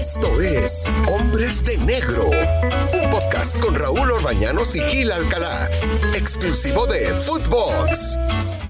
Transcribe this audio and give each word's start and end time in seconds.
Esto 0.00 0.40
es 0.40 0.86
Hombres 1.08 1.62
de 1.62 1.76
Negro, 1.76 2.30
un 2.30 3.10
podcast 3.10 3.60
con 3.60 3.74
Raúl 3.74 4.10
Orbañanos 4.10 4.74
y 4.74 4.80
Gil 4.80 5.12
Alcalá, 5.12 5.68
exclusivo 6.16 6.86
de 6.86 7.00
Footbox. 7.20 8.16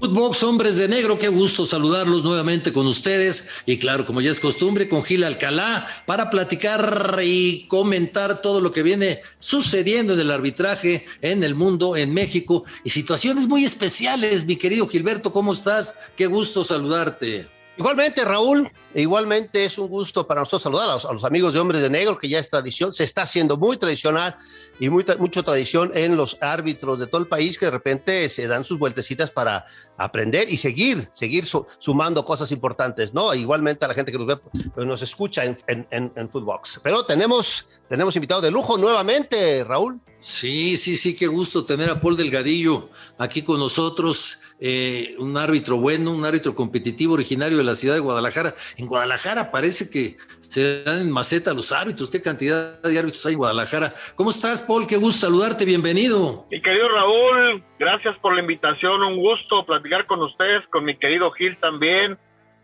Footbox 0.01 0.43
Hombres 0.43 0.75
de 0.75 0.89
Negro, 0.89 1.17
qué 1.17 1.29
gusto 1.29 1.65
saludarlos 1.65 2.25
nuevamente 2.25 2.73
con 2.73 2.85
ustedes 2.85 3.45
y 3.65 3.77
claro, 3.77 4.05
como 4.05 4.19
ya 4.19 4.29
es 4.29 4.41
costumbre, 4.41 4.89
con 4.89 5.03
Gil 5.03 5.23
Alcalá 5.23 5.87
para 6.05 6.29
platicar 6.29 7.17
y 7.23 7.65
comentar 7.69 8.41
todo 8.41 8.59
lo 8.59 8.71
que 8.71 8.83
viene 8.83 9.21
sucediendo 9.39 10.15
en 10.15 10.19
el 10.19 10.31
arbitraje 10.31 11.05
en 11.21 11.45
el 11.45 11.55
mundo, 11.55 11.95
en 11.95 12.13
México 12.13 12.65
y 12.83 12.89
situaciones 12.89 13.47
muy 13.47 13.63
especiales. 13.63 14.45
Mi 14.45 14.57
querido 14.57 14.85
Gilberto, 14.85 15.31
¿cómo 15.31 15.53
estás? 15.53 15.95
Qué 16.17 16.27
gusto 16.27 16.65
saludarte. 16.65 17.60
Igualmente, 17.77 18.25
Raúl, 18.25 18.69
igualmente 18.93 19.63
es 19.63 19.77
un 19.77 19.87
gusto 19.87 20.27
para 20.27 20.41
nosotros 20.41 20.63
saludar 20.63 20.89
a 20.89 21.13
los, 21.13 21.23
amigos 21.23 21.53
de 21.53 21.59
Hombres 21.61 21.81
de 21.81 21.89
Negro, 21.89 22.17
que 22.17 22.27
ya 22.27 22.37
es 22.37 22.49
tradición, 22.49 22.93
se 22.93 23.05
está 23.05 23.21
haciendo 23.21 23.55
muy 23.55 23.77
tradicional 23.77 24.35
y 24.77 24.89
muy, 24.89 25.05
mucha 25.17 25.41
tradición 25.41 25.89
en 25.95 26.17
los 26.17 26.37
árbitros 26.41 26.99
de 26.99 27.07
todo 27.07 27.21
el 27.21 27.27
país 27.27 27.57
que 27.57 27.65
de 27.65 27.71
repente 27.71 28.27
se 28.27 28.45
dan 28.47 28.65
sus 28.65 28.77
vueltecitas 28.77 29.31
para 29.31 29.65
aprender 29.97 30.51
y 30.51 30.57
seguir, 30.57 31.09
seguir 31.13 31.45
sumando 31.45 32.25
cosas 32.25 32.51
importantes, 32.51 33.13
¿no? 33.13 33.33
Igualmente 33.33 33.85
a 33.85 33.87
la 33.87 33.93
gente 33.93 34.11
que 34.11 34.17
nos 34.17 34.27
ve, 34.27 34.37
pues, 34.75 34.85
nos 34.85 35.01
escucha 35.01 35.45
en, 35.45 35.57
en, 35.67 36.11
en 36.13 36.29
Footbox. 36.29 36.81
Pero 36.83 37.05
tenemos, 37.05 37.69
tenemos 37.87 38.13
invitado 38.17 38.41
de 38.41 38.51
lujo 38.51 38.77
nuevamente, 38.77 39.63
Raúl. 39.63 40.01
Sí, 40.21 40.77
sí, 40.77 40.97
sí, 40.97 41.15
qué 41.15 41.25
gusto 41.25 41.65
tener 41.65 41.89
a 41.89 41.99
Paul 41.99 42.15
Delgadillo 42.15 42.89
aquí 43.17 43.41
con 43.41 43.59
nosotros, 43.59 44.39
eh, 44.59 45.15
un 45.17 45.35
árbitro 45.35 45.77
bueno, 45.77 46.11
un 46.11 46.23
árbitro 46.23 46.53
competitivo 46.53 47.15
originario 47.15 47.57
de 47.57 47.63
la 47.63 47.73
ciudad 47.73 47.95
de 47.95 48.01
Guadalajara. 48.01 48.53
En 48.77 48.85
Guadalajara 48.85 49.49
parece 49.49 49.89
que 49.89 50.17
se 50.39 50.83
dan 50.83 51.01
en 51.01 51.11
maceta 51.11 51.55
los 51.55 51.71
árbitros, 51.71 52.11
qué 52.11 52.21
cantidad 52.21 52.79
de 52.83 52.99
árbitros 52.99 53.25
hay 53.25 53.33
en 53.33 53.39
Guadalajara. 53.39 53.95
¿Cómo 54.15 54.29
estás, 54.29 54.61
Paul? 54.61 54.85
Qué 54.85 54.97
gusto 54.97 55.25
saludarte, 55.25 55.65
bienvenido. 55.65 56.45
Mi 56.51 56.61
querido 56.61 56.87
Raúl, 56.89 57.63
gracias 57.79 58.15
por 58.19 58.35
la 58.35 58.41
invitación, 58.41 59.01
un 59.01 59.17
gusto 59.17 59.65
platicar 59.65 60.05
con 60.05 60.21
ustedes, 60.21 60.63
con 60.67 60.85
mi 60.85 60.95
querido 60.97 61.31
Gil 61.31 61.57
también, 61.59 62.15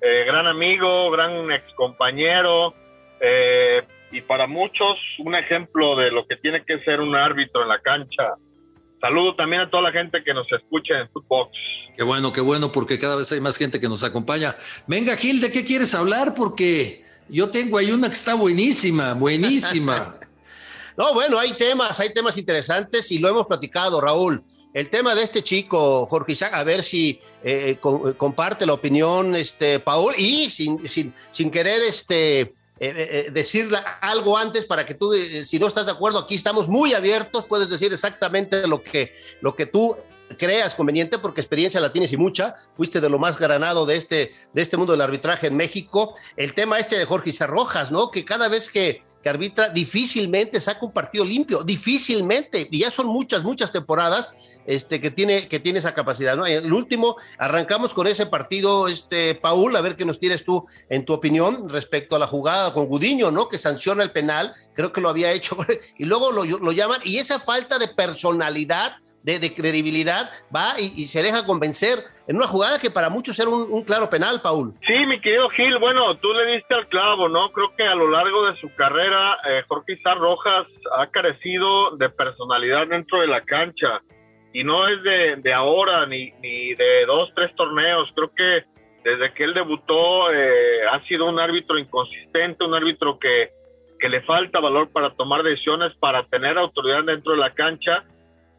eh, 0.02 0.26
gran 0.28 0.46
amigo, 0.46 1.10
gran 1.10 1.52
excompañero. 1.52 2.76
Eh, 3.20 3.82
y 4.12 4.22
para 4.22 4.48
muchos 4.48 4.98
un 5.20 5.36
ejemplo 5.36 5.96
de 5.96 6.12
lo 6.12 6.26
que 6.28 6.38
tiene 6.38 6.64
que 6.66 6.80
ser 6.84 7.02
un 7.02 7.16
árbitro 7.16 7.64
en 7.64 7.70
la 7.70 7.80
cancha. 7.80 8.36
Saludo 9.02 9.36
también 9.36 9.64
a 9.64 9.70
toda 9.70 9.84
la 9.84 9.92
gente 9.92 10.24
que 10.24 10.34
nos 10.34 10.52
escucha 10.52 11.00
en 11.00 11.10
Footbox. 11.10 11.52
Qué 11.96 12.04
bueno, 12.04 12.32
qué 12.32 12.42
bueno, 12.42 12.72
porque 12.72 12.98
cada 12.98 13.16
vez 13.16 13.32
hay 13.32 13.42
más 13.42 13.58
gente 13.58 13.80
que 13.80 13.90
nos 13.90 14.04
acompaña. 14.04 14.56
Venga, 14.88 15.16
Gil, 15.16 15.40
¿de 15.42 15.52
qué 15.52 15.64
quieres 15.64 15.94
hablar? 15.94 16.34
Porque 16.36 17.04
yo 17.30 17.50
tengo 17.50 17.78
ahí 17.78 17.92
una 17.92 18.08
que 18.08 18.14
está 18.14 18.36
buenísima, 18.36 19.14
buenísima. 19.14 20.16
no, 20.98 21.14
bueno, 21.14 21.38
hay 21.38 21.54
temas, 21.54 22.00
hay 22.00 22.14
temas 22.14 22.38
interesantes 22.38 23.12
y 23.12 23.20
lo 23.20 23.30
hemos 23.30 23.46
platicado, 23.46 24.02
Raúl. 24.02 24.44
El 24.74 24.90
tema 24.90 25.16
de 25.16 25.24
este 25.24 25.44
chico, 25.44 26.06
Jorge 26.08 26.34
Isaac, 26.34 26.54
a 26.54 26.64
ver 26.64 26.84
si 26.84 27.20
eh, 27.44 27.78
comparte 27.80 28.66
la 28.66 28.74
opinión, 28.74 29.36
este, 29.36 29.80
Paul, 29.80 30.14
y 30.18 30.52
sin, 30.52 30.88
sin, 30.88 31.14
sin 31.32 31.50
querer, 31.50 31.82
este, 31.82 32.54
eh, 32.80 32.94
eh, 32.96 33.26
eh, 33.28 33.32
decir 33.32 33.70
algo 34.02 34.38
antes 34.38 34.66
para 34.66 34.86
que 34.86 34.94
tú, 34.94 35.12
si 35.46 35.60
no 35.60 35.68
estás 35.68 35.88
de 35.88 35.92
acuerdo, 35.92 36.20
aquí 36.20 36.36
estamos 36.36 36.68
muy 36.68 36.94
abiertos, 36.94 37.46
puedes 37.46 37.70
decir 37.70 37.92
exactamente 37.92 38.68
lo 38.68 38.84
que, 38.84 39.14
lo 39.42 39.56
que 39.56 39.66
tú 39.66 39.98
creas 40.38 40.76
conveniente, 40.76 41.18
porque 41.20 41.42
experiencia 41.42 41.80
la 41.80 41.92
tienes 41.92 42.12
y 42.12 42.18
mucha, 42.18 42.56
fuiste 42.76 43.00
de 43.00 43.10
lo 43.10 43.18
más 43.18 43.40
granado 43.40 43.86
de 43.86 43.96
este, 43.96 44.34
de 44.54 44.62
este 44.62 44.78
mundo 44.78 44.94
del 44.94 45.02
arbitraje 45.02 45.48
en 45.48 45.56
México. 45.56 46.14
El 46.36 46.54
tema 46.54 46.80
este 46.80 46.98
de 46.98 47.06
Jorge 47.06 47.32
Rojas, 47.48 47.92
¿no? 47.92 48.12
Que 48.12 48.26
cada 48.26 48.48
vez 48.48 48.70
que, 48.70 49.02
arbitra 49.30 49.70
difícilmente 49.70 50.60
saca 50.60 50.86
un 50.86 50.92
partido 50.92 51.26
limpio, 51.26 51.64
difícilmente, 51.64 52.68
y 52.70 52.80
ya 52.80 52.92
son 52.92 53.08
muchas, 53.08 53.44
muchas 53.44 53.72
temporadas 53.72 54.32
este, 54.66 55.00
que, 55.00 55.12
tiene, 55.12 55.48
que 55.48 55.60
tiene 55.60 55.80
esa 55.80 55.94
capacidad, 55.94 56.36
¿no? 56.36 56.46
El 56.46 56.72
último, 56.74 57.16
arrancamos 57.38 57.94
con 57.94 58.06
ese 58.06 58.26
partido, 58.26 58.88
este, 58.88 59.36
Paul, 59.36 59.76
a 59.76 59.82
ver 59.82 59.96
qué 59.96 60.06
nos 60.06 60.20
tienes 60.20 60.44
tú 60.44 60.66
en 60.90 61.06
tu 61.06 61.14
opinión 61.14 61.70
respecto 61.70 62.16
a 62.16 62.20
la 62.20 62.28
jugada 62.28 62.74
con 62.74 62.86
Gudiño, 62.86 63.32
¿no? 63.32 63.48
Que 63.48 63.58
sanciona 63.58 64.04
el 64.04 64.12
penal, 64.12 64.54
creo 64.74 64.92
que 64.92 65.02
lo 65.02 65.10
había 65.10 65.32
hecho, 65.32 65.58
y 65.98 66.06
luego 66.06 66.32
lo, 66.32 66.44
lo 66.44 66.72
llaman, 66.72 67.02
y 67.04 67.18
esa 67.18 67.40
falta 67.40 67.80
de 67.80 67.88
personalidad 67.88 68.98
de, 69.36 69.54
credibilidad, 69.54 70.30
va 70.56 70.80
y, 70.80 71.06
se 71.06 71.22
deja 71.22 71.46
convencer 71.46 72.00
en 72.28 72.38
una 72.38 72.48
jugada 72.48 72.80
que 72.80 72.90
para 72.90 73.10
muchos 73.10 73.38
era 73.38 73.50
un, 73.50 73.84
claro 73.84 74.10
penal, 74.10 74.40
Paul. 74.42 74.74
Sí, 74.88 75.06
mi 75.06 75.20
querido 75.20 75.50
Gil, 75.50 75.78
bueno, 75.80 76.16
tú 76.18 76.32
le 76.34 76.56
diste 76.56 76.74
al 76.74 76.88
clavo, 76.88 77.28
¿no? 77.28 77.52
Creo 77.52 77.76
que 77.76 77.84
a 77.84 77.96
lo 77.96 78.10
largo 78.10 78.46
de 78.46 78.56
su 78.56 78.74
carrera, 78.76 79.38
eh, 79.50 79.64
Jorge 79.68 79.94
Izar 79.94 80.18
Rojas 80.18 80.66
ha 80.98 81.08
carecido 81.08 81.98
de 81.98 82.10
personalidad 82.10 82.88
dentro 82.88 83.20
de 83.20 83.28
la 83.28 83.42
cancha. 83.42 84.02
Y 84.54 84.64
no 84.64 84.88
es 84.88 85.04
de, 85.04 85.54
ahora, 85.54 86.06
ni, 86.06 86.32
ni 86.42 86.74
de 86.74 87.06
dos, 87.06 87.30
tres 87.36 87.54
torneos. 87.56 88.10
Creo 88.16 88.32
que 88.34 88.64
desde 89.04 89.34
que 89.34 89.44
él 89.44 89.54
debutó 89.54 90.32
eh, 90.32 90.88
ha 90.90 91.06
sido 91.06 91.26
un 91.26 91.38
árbitro 91.38 91.78
inconsistente, 91.78 92.64
un 92.64 92.74
árbitro 92.74 93.20
que, 93.20 93.52
que 94.00 94.10
le 94.10 94.22
falta 94.22 94.62
valor 94.62 94.90
para 94.90 95.12
tomar 95.12 95.44
decisiones, 95.44 95.94
para 96.00 96.24
tener 96.28 96.58
autoridad 96.58 97.04
dentro 97.04 97.34
de 97.34 97.40
la 97.40 97.54
cancha 97.54 98.06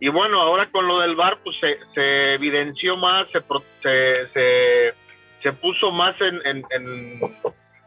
y 0.00 0.08
bueno, 0.08 0.40
ahora 0.40 0.70
con 0.70 0.86
lo 0.86 1.00
del 1.00 1.16
VAR, 1.16 1.38
pues 1.42 1.56
se, 1.94 2.34
evidenció 2.34 2.96
más, 2.96 3.26
se, 3.32 3.42
se, 4.32 4.94
se, 5.42 5.52
puso 5.54 5.90
más 5.90 6.14
en, 6.20 6.62
en, 6.70 7.20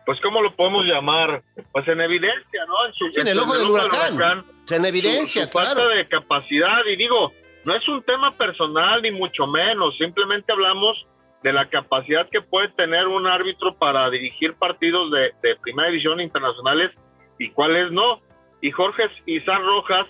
pues 0.06 0.20
¿cómo 0.22 0.42
lo 0.42 0.54
podemos 0.54 0.86
llamar? 0.86 1.42
Pues 1.72 1.88
en 1.88 2.02
evidencia, 2.02 2.66
¿no? 2.68 2.86
En, 2.86 2.94
su, 2.94 3.20
en 3.20 3.28
el 3.28 3.40
ojo 3.40 3.58
del 3.58 3.68
huracán. 3.68 4.46
en 4.70 4.86
evidencia, 4.86 5.46
su, 5.46 5.52
falta 5.52 5.88
de 5.88 6.08
capacidad. 6.10 6.86
Y 6.86 6.98
digo, 6.98 7.32
no 7.64 7.76
es 7.76 7.88
un 7.88 8.04
tema 8.04 8.36
personal 8.36 9.02
ni 9.02 9.12
mucho 9.12 9.48
menos, 9.48 9.98
simplemente 9.98 10.52
hablamos 10.52 11.06
de 11.44 11.54
la 11.54 11.70
capacidad 11.70 12.30
que 12.30 12.42
puede 12.42 12.68
tener 12.70 13.08
un 13.08 13.26
árbitro 13.26 13.74
para 13.76 14.10
dirigir 14.10 14.54
partidos 14.56 15.12
de, 15.12 15.32
de 15.42 15.56
primera 15.56 15.90
división 15.90 16.20
internacionales 16.20 16.92
y 17.40 17.50
cuáles 17.52 17.90
no. 17.92 18.20
Y 18.62 18.70
Jorge 18.70 19.04
Izar 19.26 19.62
Rojas 19.62 20.08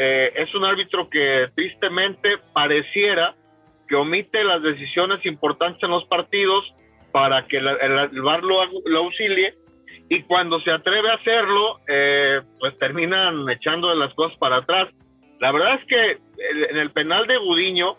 eh, 0.00 0.32
es 0.36 0.54
un 0.54 0.64
árbitro 0.64 1.10
que 1.10 1.48
tristemente 1.56 2.38
pareciera 2.52 3.34
que 3.88 3.96
omite 3.96 4.44
las 4.44 4.62
decisiones 4.62 5.26
importantes 5.26 5.82
en 5.82 5.90
los 5.90 6.04
partidos 6.04 6.72
para 7.10 7.48
que 7.48 7.56
el, 7.56 7.66
el, 7.66 8.22
VAR 8.22 8.44
lo, 8.44 8.62
auxilie 8.96 9.54
y 10.08 10.22
cuando 10.22 10.60
se 10.60 10.70
atreve 10.70 11.10
a 11.10 11.14
hacerlo, 11.14 11.80
eh, 11.88 12.40
pues 12.60 12.78
terminan 12.78 13.48
echando 13.50 13.92
las 13.92 14.14
cosas 14.14 14.38
para 14.38 14.58
atrás. 14.58 14.88
La 15.40 15.50
verdad 15.50 15.80
es 15.80 15.84
que 15.86 16.18
en 16.70 16.76
el 16.76 16.92
penal 16.92 17.26
de 17.26 17.36
Gudiño, 17.36 17.96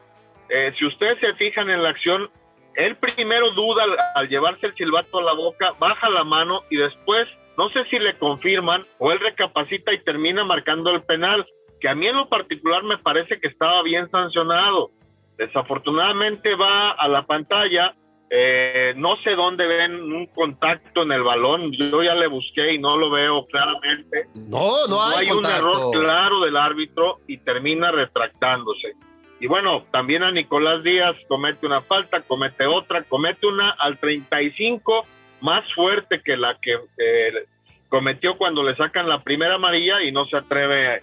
eh, 0.47 0.71
si 0.79 0.85
ustedes 0.85 1.19
se 1.19 1.33
fijan 1.33 1.69
en 1.69 1.83
la 1.83 1.89
acción, 1.89 2.29
él 2.75 2.95
primero 2.95 3.51
duda 3.51 3.83
al, 4.15 4.29
llevarse 4.29 4.67
el 4.67 4.75
silbato 4.75 5.19
a 5.19 5.23
la 5.23 5.33
boca, 5.33 5.73
baja 5.79 6.09
la 6.09 6.23
mano 6.23 6.61
y 6.69 6.77
después, 6.77 7.27
no 7.57 7.67
sé 7.71 7.83
si 7.89 7.99
le 7.99 8.13
confirman 8.13 8.85
o 8.99 9.11
él 9.11 9.19
recapacita 9.19 9.91
y 9.91 10.01
termina 10.05 10.45
marcando 10.45 10.91
el 10.91 11.03
penal 11.03 11.45
que 11.79 11.89
a 11.89 11.95
mí 11.95 12.07
en 12.07 12.17
lo 12.17 12.29
particular 12.29 12.83
me 12.83 12.97
parece 12.97 13.39
que 13.39 13.47
estaba 13.47 13.81
bien 13.83 14.09
sancionado. 14.09 14.91
Desafortunadamente 15.37 16.55
va 16.55 16.91
a 16.91 17.07
la 17.07 17.25
pantalla, 17.25 17.95
eh, 18.29 18.93
no 18.97 19.15
sé 19.23 19.31
dónde 19.31 19.65
ven 19.65 19.93
un 19.93 20.27
contacto 20.27 21.03
en 21.03 21.11
el 21.11 21.23
balón, 21.23 21.71
yo 21.71 22.03
ya 22.03 22.13
le 22.15 22.27
busqué 22.27 22.73
y 22.73 22.79
no 22.79 22.97
lo 22.97 23.09
veo 23.09 23.45
claramente. 23.45 24.27
No, 24.35 24.87
no 24.89 25.01
hay, 25.01 25.27
hay 25.27 25.31
un 25.31 25.45
error 25.45 25.91
claro 25.91 26.41
del 26.41 26.57
árbitro 26.57 27.19
y 27.27 27.37
termina 27.37 27.91
retractándose. 27.91 28.95
Y 29.39 29.47
bueno, 29.47 29.85
también 29.91 30.23
a 30.23 30.31
Nicolás 30.31 30.83
Díaz 30.83 31.15
comete 31.29 31.65
una 31.65 31.81
falta, 31.81 32.21
comete 32.21 32.65
otra, 32.65 33.03
comete 33.03 33.47
una 33.47 33.71
al 33.71 33.97
35 33.97 35.05
más 35.41 35.63
fuerte 35.73 36.21
que 36.21 36.35
la 36.35 36.57
que 36.61 36.73
eh, 36.73 37.45
cometió 37.87 38.37
cuando 38.37 38.63
le 38.63 38.75
sacan 38.75 39.07
la 39.07 39.23
primera 39.23 39.55
amarilla 39.55 40.01
y 40.03 40.11
no 40.11 40.25
se 40.25 40.35
atreve 40.35 41.01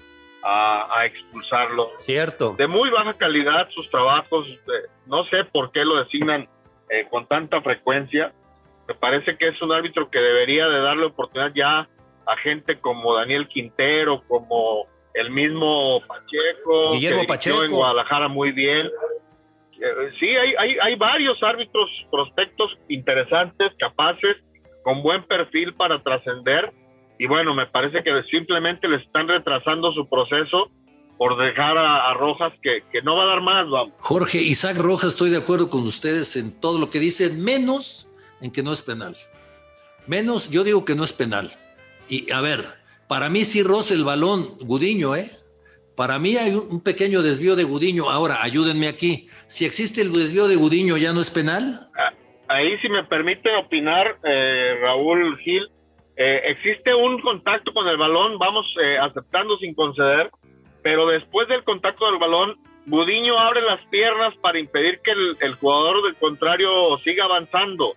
a, 0.48 1.06
expulsarlo. 1.06 1.90
Cierto. 2.00 2.54
De 2.56 2.66
muy 2.68 2.88
baja 2.90 3.14
calidad 3.14 3.68
sus 3.70 3.90
trabajos, 3.90 4.46
eh, 4.46 4.88
no 5.06 5.24
sé 5.24 5.44
por 5.44 5.72
qué 5.72 5.84
lo 5.84 5.96
designan 5.96 6.48
eh, 6.88 7.06
con 7.10 7.26
tanta 7.26 7.60
frecuencia. 7.62 8.32
Me 8.86 8.94
parece 8.94 9.36
que 9.36 9.48
es 9.48 9.60
un 9.60 9.72
árbitro 9.72 10.08
que 10.08 10.20
debería 10.20 10.68
de 10.68 10.80
darle 10.80 11.06
oportunidad 11.06 11.52
ya 11.54 11.88
a 12.26 12.36
gente 12.38 12.78
como 12.78 13.14
Daniel 13.14 13.48
Quintero, 13.48 14.22
como 14.28 14.86
el 15.14 15.30
mismo 15.30 16.00
Pacheco, 16.06 16.92
Guillermo 16.92 17.24
Pacheco 17.26 17.64
en 17.64 17.72
Guadalajara 17.72 18.28
muy 18.28 18.52
bien. 18.52 18.86
Eh, 19.80 20.10
sí, 20.20 20.28
hay, 20.28 20.54
hay, 20.58 20.78
hay 20.80 20.94
varios 20.94 21.42
árbitros 21.42 21.90
prospectos 22.10 22.70
interesantes, 22.88 23.72
capaces, 23.78 24.36
con 24.84 25.02
buen 25.02 25.24
perfil 25.24 25.74
para 25.74 26.00
trascender 26.00 26.72
y 27.18 27.26
bueno, 27.26 27.54
me 27.54 27.66
parece 27.66 28.02
que 28.02 28.22
simplemente 28.30 28.88
le 28.88 28.96
están 28.96 29.28
retrasando 29.28 29.92
su 29.92 30.08
proceso 30.08 30.70
por 31.18 31.38
dejar 31.38 31.78
a, 31.78 32.12
Rojas 32.14 32.52
que, 32.62 32.82
no 33.02 33.16
va 33.16 33.24
a 33.24 33.26
dar 33.26 33.40
más, 33.40 33.68
vamos. 33.70 33.94
Jorge, 34.00 34.38
Isaac 34.38 34.76
Rojas, 34.76 35.08
estoy 35.08 35.30
de 35.30 35.38
acuerdo 35.38 35.70
con 35.70 35.80
ustedes 35.86 36.36
en 36.36 36.60
todo 36.60 36.78
lo 36.78 36.90
que 36.90 36.98
dicen, 36.98 37.42
menos 37.42 38.08
en 38.42 38.52
que 38.52 38.62
no 38.62 38.72
es 38.72 38.82
penal. 38.82 39.16
Menos, 40.06 40.50
yo 40.50 40.62
digo 40.62 40.84
que 40.84 40.94
no 40.94 41.04
es 41.04 41.12
penal. 41.12 41.50
Y 42.08 42.30
a 42.30 42.40
ver, 42.42 42.66
para 43.08 43.30
mí 43.30 43.44
sí 43.44 43.62
roza 43.62 43.94
el 43.94 44.04
balón 44.04 44.58
Gudiño, 44.60 45.16
¿eh? 45.16 45.30
Para 45.96 46.18
mí 46.18 46.36
hay 46.36 46.54
un 46.54 46.82
pequeño 46.82 47.22
desvío 47.22 47.56
de 47.56 47.64
Gudiño. 47.64 48.10
Ahora, 48.10 48.42
ayúdenme 48.42 48.86
aquí. 48.86 49.28
Si 49.46 49.64
existe 49.64 50.02
el 50.02 50.12
desvío 50.12 50.46
de 50.46 50.56
Gudiño, 50.56 50.98
¿ya 50.98 51.14
no 51.14 51.20
es 51.20 51.30
penal? 51.30 51.88
Ah, 51.98 52.12
ahí, 52.48 52.76
si 52.82 52.90
me 52.90 53.02
permite 53.04 53.48
opinar, 53.56 54.18
eh, 54.22 54.78
Raúl 54.82 55.38
Gil, 55.38 55.70
eh, 56.16 56.42
existe 56.46 56.94
un 56.94 57.20
contacto 57.20 57.72
con 57.72 57.86
el 57.88 57.96
balón, 57.96 58.38
vamos 58.38 58.66
eh, 58.82 58.98
aceptando 58.98 59.58
sin 59.58 59.74
conceder, 59.74 60.30
pero 60.82 61.06
después 61.06 61.46
del 61.48 61.62
contacto 61.64 62.06
del 62.06 62.18
balón, 62.18 62.56
Gudiño 62.86 63.38
abre 63.38 63.60
las 63.62 63.84
piernas 63.86 64.34
para 64.36 64.58
impedir 64.58 65.00
que 65.00 65.10
el, 65.10 65.54
jugador 65.56 66.04
del 66.04 66.14
contrario 66.16 66.96
siga 67.02 67.24
avanzando. 67.24 67.94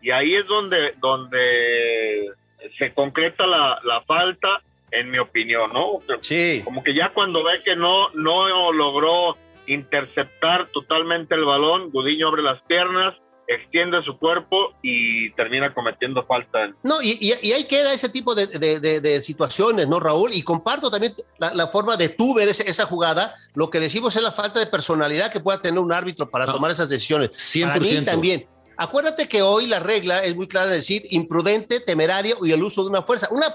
Y 0.00 0.10
ahí 0.10 0.34
es 0.34 0.46
donde, 0.48 0.94
donde 0.98 2.28
se 2.76 2.92
concreta 2.92 3.46
la, 3.46 3.78
la 3.84 4.02
falta 4.02 4.60
en 4.90 5.10
mi 5.10 5.18
opinión, 5.18 5.72
¿no? 5.72 6.00
Sí. 6.20 6.60
Como 6.64 6.82
que 6.82 6.92
ya 6.92 7.10
cuando 7.10 7.44
ve 7.44 7.62
que 7.64 7.76
no, 7.76 8.10
no 8.10 8.72
logró 8.72 9.36
interceptar 9.66 10.66
totalmente 10.72 11.34
el 11.34 11.44
balón, 11.44 11.90
Gudiño 11.90 12.28
abre 12.28 12.42
las 12.42 12.60
piernas, 12.62 13.14
extiende 13.46 14.02
su 14.04 14.18
cuerpo 14.18 14.72
y 14.82 15.32
termina 15.32 15.74
cometiendo 15.74 16.24
falta. 16.24 16.72
No, 16.82 17.02
y, 17.02 17.18
y, 17.20 17.52
ahí 17.52 17.64
queda 17.64 17.92
ese 17.92 18.08
tipo 18.08 18.34
de, 18.34 18.46
de, 18.46 19.22
situaciones, 19.22 19.88
¿no, 19.88 20.00
Raúl? 20.00 20.32
Y 20.32 20.42
comparto 20.42 20.90
también 20.90 21.14
la, 21.38 21.66
forma 21.66 21.96
de 21.96 22.08
tú 22.08 22.34
ver 22.34 22.48
esa 22.48 22.86
jugada. 22.86 23.34
Lo 23.54 23.70
que 23.70 23.80
decimos 23.80 24.14
es 24.16 24.22
la 24.22 24.32
falta 24.32 24.60
de 24.60 24.66
personalidad 24.66 25.30
que 25.30 25.40
pueda 25.40 25.60
tener 25.60 25.80
un 25.80 25.92
árbitro 25.92 26.30
para 26.30 26.46
tomar 26.46 26.70
esas 26.70 26.88
decisiones. 26.88 27.30
100%. 27.32 27.66
Para 27.66 27.80
mí 27.80 28.04
también. 28.04 28.46
Acuérdate 28.76 29.28
que 29.28 29.42
hoy 29.42 29.66
la 29.66 29.80
regla 29.80 30.24
es 30.24 30.34
muy 30.34 30.48
clara 30.48 30.70
de 30.70 30.76
decir 30.76 31.02
imprudente, 31.10 31.80
temerario 31.80 32.36
y 32.44 32.52
el 32.52 32.62
uso 32.62 32.82
de 32.82 32.88
una 32.88 33.02
fuerza. 33.02 33.28
Una, 33.30 33.46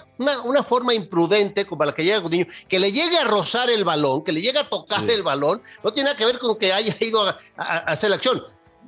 una, 0.46 0.64
forma 0.64 0.94
imprudente 0.94 1.66
como 1.66 1.84
la 1.84 1.94
que 1.94 2.04
llega 2.04 2.20
Gudiño, 2.20 2.46
que 2.70 2.80
le 2.80 2.92
llegue 2.92 3.18
a 3.18 3.24
rozar 3.24 3.70
el 3.70 3.84
balón, 3.84 4.24
que 4.24 4.32
le 4.32 4.42
llegue 4.42 4.60
a 4.60 4.70
tocar 4.70 5.10
el 5.10 5.24
balón, 5.24 5.62
no 5.84 5.92
tiene 5.92 6.10
nada 6.10 6.18
que 6.18 6.26
ver 6.26 6.38
con 6.38 6.58
que 6.58 6.72
haya 6.72 6.96
ido 7.02 7.28
a, 7.28 7.38
a 7.58 7.78
hacer 7.80 8.12
la 8.12 8.18
acción 8.18 8.44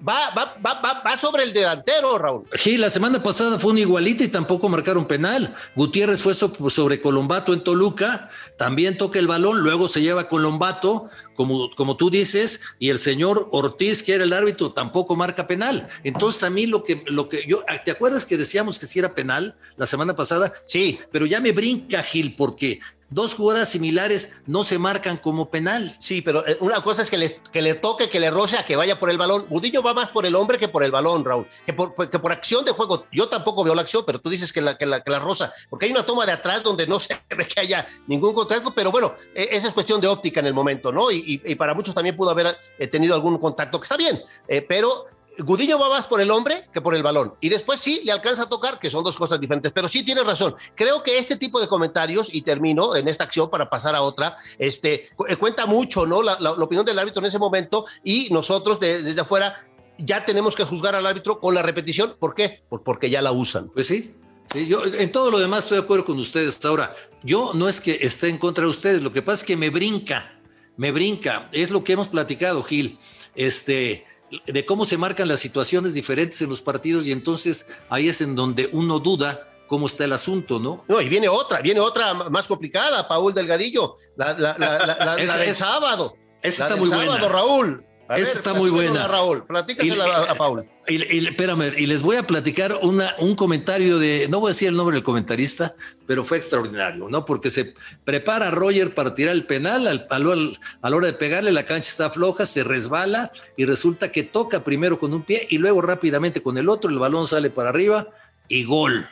va, 0.07 0.29
va, 0.31 0.57
va, 0.65 1.01
va, 1.05 1.17
sobre 1.17 1.43
el 1.43 1.53
delantero, 1.53 2.17
Raúl. 2.17 2.47
Sí, 2.55 2.77
la 2.77 2.89
semana 2.89 3.21
pasada 3.21 3.59
fue 3.59 3.71
un 3.71 3.77
igualito 3.77 4.23
y 4.23 4.27
tampoco 4.27 4.69
marcaron 4.69 5.05
penal. 5.05 5.55
Gutiérrez 5.75 6.21
fue 6.21 6.33
sobre 6.33 7.01
Colombato 7.01 7.53
en 7.53 7.63
Toluca, 7.63 8.29
también 8.57 8.97
toca 8.97 9.19
el 9.19 9.27
balón, 9.27 9.59
luego 9.59 9.87
se 9.87 10.01
lleva 10.01 10.27
Colombato, 10.27 11.09
como, 11.35 11.69
como 11.71 11.97
tú 11.97 12.09
dices, 12.09 12.61
y 12.79 12.89
el 12.89 12.99
señor 12.99 13.47
Ortiz, 13.51 14.03
que 14.03 14.13
era 14.13 14.23
el 14.23 14.33
árbitro, 14.33 14.71
tampoco 14.71 15.15
marca 15.15 15.47
penal. 15.47 15.87
Entonces, 16.03 16.43
a 16.43 16.49
mí 16.49 16.65
lo 16.65 16.83
que, 16.83 17.03
lo 17.07 17.29
que 17.29 17.45
yo, 17.47 17.63
¿te 17.85 17.91
acuerdas 17.91 18.25
que 18.25 18.37
decíamos 18.37 18.79
que 18.79 18.85
sí 18.85 18.99
era 18.99 19.13
penal 19.13 19.55
la 19.77 19.85
semana 19.85 20.15
pasada? 20.15 20.53
Sí. 20.65 20.99
Pero 21.11 21.25
ya 21.25 21.39
me 21.39 21.51
brinca, 21.51 22.03
Gil, 22.03 22.35
porque 22.35 22.79
dos 23.09 23.35
jugadas 23.35 23.69
similares 23.69 24.33
no 24.45 24.63
se 24.63 24.79
marcan 24.79 25.17
como 25.17 25.49
penal. 25.49 25.95
Sí, 25.99 26.21
pero 26.21 26.45
eh, 26.47 26.57
una 26.61 26.81
cosa 26.81 27.01
es 27.01 27.09
que 27.09 27.17
le, 27.17 27.41
que 27.51 27.61
le 27.61 27.75
toque, 27.75 28.09
que 28.09 28.19
le 28.19 28.31
roce 28.31 28.57
a 28.57 28.65
que 28.65 28.75
vaya 28.75 28.99
por 28.99 29.09
el 29.09 29.17
balón. 29.17 29.45
Budillo 29.49 29.81
va 29.81 29.93
más 29.93 30.09
por 30.09 30.25
el 30.25 30.35
hombre 30.35 30.57
que 30.57 30.67
por 30.67 30.83
el 30.83 30.91
balón, 30.91 31.25
Raúl. 31.25 31.47
Que 31.65 31.73
por, 31.73 32.09
que 32.09 32.19
por 32.19 32.31
acción 32.31 32.65
de 32.65 32.71
juego. 32.71 33.05
Yo 33.11 33.27
tampoco 33.27 33.63
veo 33.63 33.75
la 33.75 33.81
acción, 33.81 34.03
pero 34.05 34.19
tú 34.19 34.29
dices 34.29 34.53
que 34.53 34.61
la, 34.61 34.77
que 34.77 34.85
la, 34.85 35.03
que 35.03 35.11
la 35.11 35.19
rosa. 35.19 35.51
Porque 35.69 35.85
hay 35.85 35.91
una 35.91 36.05
toma 36.05 36.25
de 36.25 36.33
atrás 36.33 36.63
donde 36.63 36.87
no 36.87 36.99
se 36.99 37.19
ve 37.35 37.47
que 37.47 37.59
haya 37.59 37.87
ningún 38.07 38.33
contacto, 38.33 38.73
pero 38.73 38.91
bueno, 38.91 39.13
e, 39.33 39.49
esa 39.51 39.67
es 39.67 39.73
cuestión 39.73 39.99
de 40.01 40.07
óptica 40.07 40.39
en 40.39 40.47
el 40.47 40.53
momento, 40.53 40.91
¿no? 40.91 41.11
Y, 41.11 41.41
y, 41.45 41.55
para 41.55 41.73
muchos 41.73 41.93
también 41.93 42.15
pudo 42.15 42.29
haber 42.29 42.57
eh, 42.77 42.87
tenido 42.87 43.13
algún 43.13 43.37
contacto, 43.37 43.79
que 43.79 43.85
está 43.85 43.97
bien, 43.97 44.21
eh, 44.47 44.61
pero 44.61 45.05
Gudiño 45.39 45.79
va 45.79 45.89
más 45.89 46.05
por 46.07 46.21
el 46.21 46.31
hombre 46.31 46.67
que 46.73 46.81
por 46.81 46.95
el 46.95 47.03
balón. 47.03 47.35
Y 47.41 47.49
después 47.49 47.79
sí 47.79 48.01
le 48.03 48.11
alcanza 48.11 48.43
a 48.43 48.49
tocar, 48.49 48.79
que 48.79 48.89
son 48.89 49.03
dos 49.03 49.17
cosas 49.17 49.39
diferentes. 49.39 49.71
Pero 49.71 49.87
sí 49.87 50.03
tienes 50.03 50.25
razón. 50.25 50.55
Creo 50.75 51.01
que 51.03 51.17
este 51.17 51.37
tipo 51.37 51.59
de 51.59 51.67
comentarios, 51.67 52.29
y 52.33 52.41
termino 52.41 52.95
en 52.95 53.07
esta 53.07 53.23
acción 53.23 53.49
para 53.49 53.69
pasar 53.69 53.95
a 53.95 54.01
otra, 54.01 54.35
este, 54.57 55.09
eh, 55.27 55.35
cuenta 55.37 55.65
mucho, 55.65 56.05
¿no? 56.05 56.21
La, 56.21 56.37
opinión 56.51 56.85
del 56.85 56.99
árbitro 56.99 57.21
en 57.21 57.27
ese 57.27 57.39
momento 57.39 57.85
y 58.03 58.27
nosotros 58.31 58.79
desde 58.79 59.19
afuera 59.19 59.65
ya 59.97 60.25
tenemos 60.25 60.55
que 60.55 60.63
juzgar 60.63 60.95
al 60.95 61.05
árbitro 61.05 61.39
con 61.39 61.53
la 61.55 61.61
repetición. 61.61 62.15
¿Por 62.19 62.35
qué? 62.35 62.63
Pues 62.69 62.81
porque 62.83 63.09
ya 63.09 63.21
la 63.21 63.31
usan. 63.31 63.69
Pues 63.69 63.87
sí. 63.87 64.13
Sí, 64.51 64.67
yo 64.67 64.83
en 64.83 65.11
todo 65.11 65.29
lo 65.29 65.37
demás 65.37 65.59
estoy 65.59 65.77
de 65.77 65.83
acuerdo 65.83 66.05
con 66.05 66.17
ustedes. 66.17 66.63
Ahora, 66.65 66.95
yo 67.23 67.51
no 67.53 67.69
es 67.69 67.79
que 67.79 67.99
esté 68.01 68.29
en 68.29 68.39
contra 68.39 68.63
de 68.63 68.71
ustedes, 68.71 69.03
lo 69.03 69.11
que 69.11 69.21
pasa 69.21 69.41
es 69.41 69.43
que 69.43 69.55
me 69.55 69.69
brinca, 69.69 70.39
me 70.75 70.91
brinca. 70.91 71.49
Es 71.51 71.69
lo 71.69 71.83
que 71.83 71.93
hemos 71.93 72.07
platicado, 72.07 72.63
Gil. 72.63 72.97
Este, 73.35 74.05
de 74.45 74.65
cómo 74.65 74.85
se 74.85 74.97
marcan 74.97 75.27
las 75.27 75.39
situaciones 75.39 75.93
diferentes 75.93 76.41
en 76.41 76.49
los 76.49 76.61
partidos 76.61 77.07
y 77.07 77.11
entonces 77.11 77.67
ahí 77.89 78.09
es 78.09 78.21
en 78.21 78.35
donde 78.35 78.69
uno 78.71 78.99
duda 78.99 79.49
cómo 79.67 79.85
está 79.85 80.03
el 80.05 80.13
asunto, 80.13 80.59
¿no? 80.59 80.83
No, 80.87 80.99
y 80.99 81.07
viene 81.07 81.29
otra, 81.29 81.61
viene 81.61 81.79
otra 81.79 82.13
más 82.13 82.47
complicada, 82.47 83.07
Paul 83.07 83.33
Delgadillo, 83.33 83.95
la, 84.17 84.33
la, 84.33 84.57
la, 84.57 85.15
del 85.15 85.55
sábado. 85.55 86.15
Esa 86.41 86.63
está 86.63 86.75
muy 86.75 86.89
sábado, 86.89 87.11
buena. 87.11 87.29
Raúl. 87.29 87.85
Esa 88.17 88.39
está 88.39 88.53
muy 88.55 88.71
buena. 88.71 89.07
Raúl, 89.07 89.45
platícasela 89.45 90.31
a, 90.31 90.35
Paul. 90.35 90.67
Y, 90.87 91.27
espérame, 91.27 91.71
y 91.77 91.85
les 91.85 92.01
voy 92.01 92.15
a 92.15 92.23
platicar 92.23 92.75
una, 92.81 93.13
un 93.19 93.35
comentario 93.35 93.99
de, 93.99 94.25
no 94.29 94.39
voy 94.39 94.47
a 94.47 94.53
decir 94.53 94.69
el 94.69 94.75
nombre 94.75 94.95
del 94.95 95.03
comentarista, 95.03 95.75
pero 96.07 96.23
fue 96.23 96.37
extraordinario, 96.37 97.07
¿no? 97.07 97.23
Porque 97.23 97.51
se 97.51 97.75
prepara 98.05 98.49
Roger 98.49 98.95
para 98.95 99.13
tirar 99.13 99.35
el 99.35 99.45
penal, 99.45 99.87
al, 99.87 100.07
a 100.09 100.89
la 100.89 100.95
hora 100.95 101.05
de 101.05 101.13
pegarle 101.13 101.51
la 101.51 101.65
cancha 101.65 101.89
está 101.89 102.09
floja, 102.09 102.47
se 102.47 102.63
resbala 102.63 103.31
y 103.55 103.65
resulta 103.65 104.11
que 104.11 104.23
toca 104.23 104.63
primero 104.63 104.99
con 104.99 105.13
un 105.13 105.21
pie 105.21 105.45
y 105.51 105.59
luego 105.59 105.81
rápidamente 105.81 106.41
con 106.41 106.57
el 106.57 106.67
otro, 106.67 106.89
el 106.89 106.97
balón 106.97 107.27
sale 107.27 107.51
para 107.51 107.69
arriba 107.69 108.07
y 108.47 108.63
gol, 108.63 109.07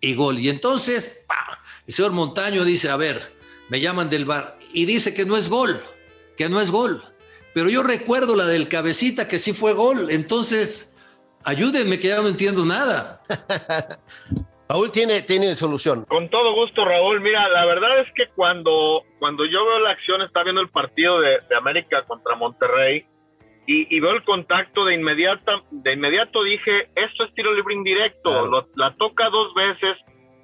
y 0.00 0.14
gol. 0.14 0.38
Y 0.38 0.48
entonces, 0.48 1.26
el 1.88 1.92
señor 1.92 2.12
Montaño 2.12 2.64
dice, 2.64 2.88
a 2.88 2.96
ver, 2.96 3.32
me 3.68 3.80
llaman 3.80 4.08
del 4.10 4.26
bar 4.26 4.56
y 4.72 4.84
dice 4.84 5.12
que 5.12 5.24
no 5.24 5.36
es 5.36 5.48
gol, 5.48 5.82
que 6.36 6.48
no 6.48 6.60
es 6.60 6.70
gol 6.70 7.02
pero 7.58 7.70
yo 7.70 7.82
recuerdo 7.82 8.36
la 8.36 8.44
del 8.44 8.68
cabecita 8.68 9.26
que 9.26 9.40
sí 9.40 9.52
fue 9.52 9.72
gol. 9.72 10.12
Entonces, 10.12 10.96
ayúdenme 11.44 11.98
que 11.98 12.06
ya 12.06 12.22
no 12.22 12.28
entiendo 12.28 12.64
nada. 12.64 13.20
Paul 14.68 14.92
tiene, 14.92 15.22
tiene 15.22 15.56
solución. 15.56 16.04
Con 16.04 16.28
todo 16.28 16.54
gusto, 16.54 16.84
Raúl. 16.84 17.20
Mira, 17.20 17.48
la 17.48 17.66
verdad 17.66 17.98
es 17.98 18.06
que 18.14 18.28
cuando, 18.36 19.02
cuando 19.18 19.44
yo 19.44 19.66
veo 19.66 19.80
la 19.80 19.90
acción, 19.90 20.22
está 20.22 20.44
viendo 20.44 20.60
el 20.60 20.68
partido 20.68 21.20
de, 21.20 21.40
América 21.56 22.04
contra 22.06 22.36
Monterrey 22.36 23.04
y, 23.66 23.98
veo 23.98 24.12
el 24.12 24.22
contacto 24.22 24.84
de 24.84 24.94
inmediato, 24.94 25.64
de 25.72 25.94
inmediato 25.94 26.44
dije, 26.44 26.90
esto 26.94 27.24
es 27.24 27.34
tiro 27.34 27.52
libre 27.54 27.74
indirecto, 27.74 28.68
la 28.76 28.94
toca 28.94 29.28
dos 29.30 29.52
veces 29.54 29.96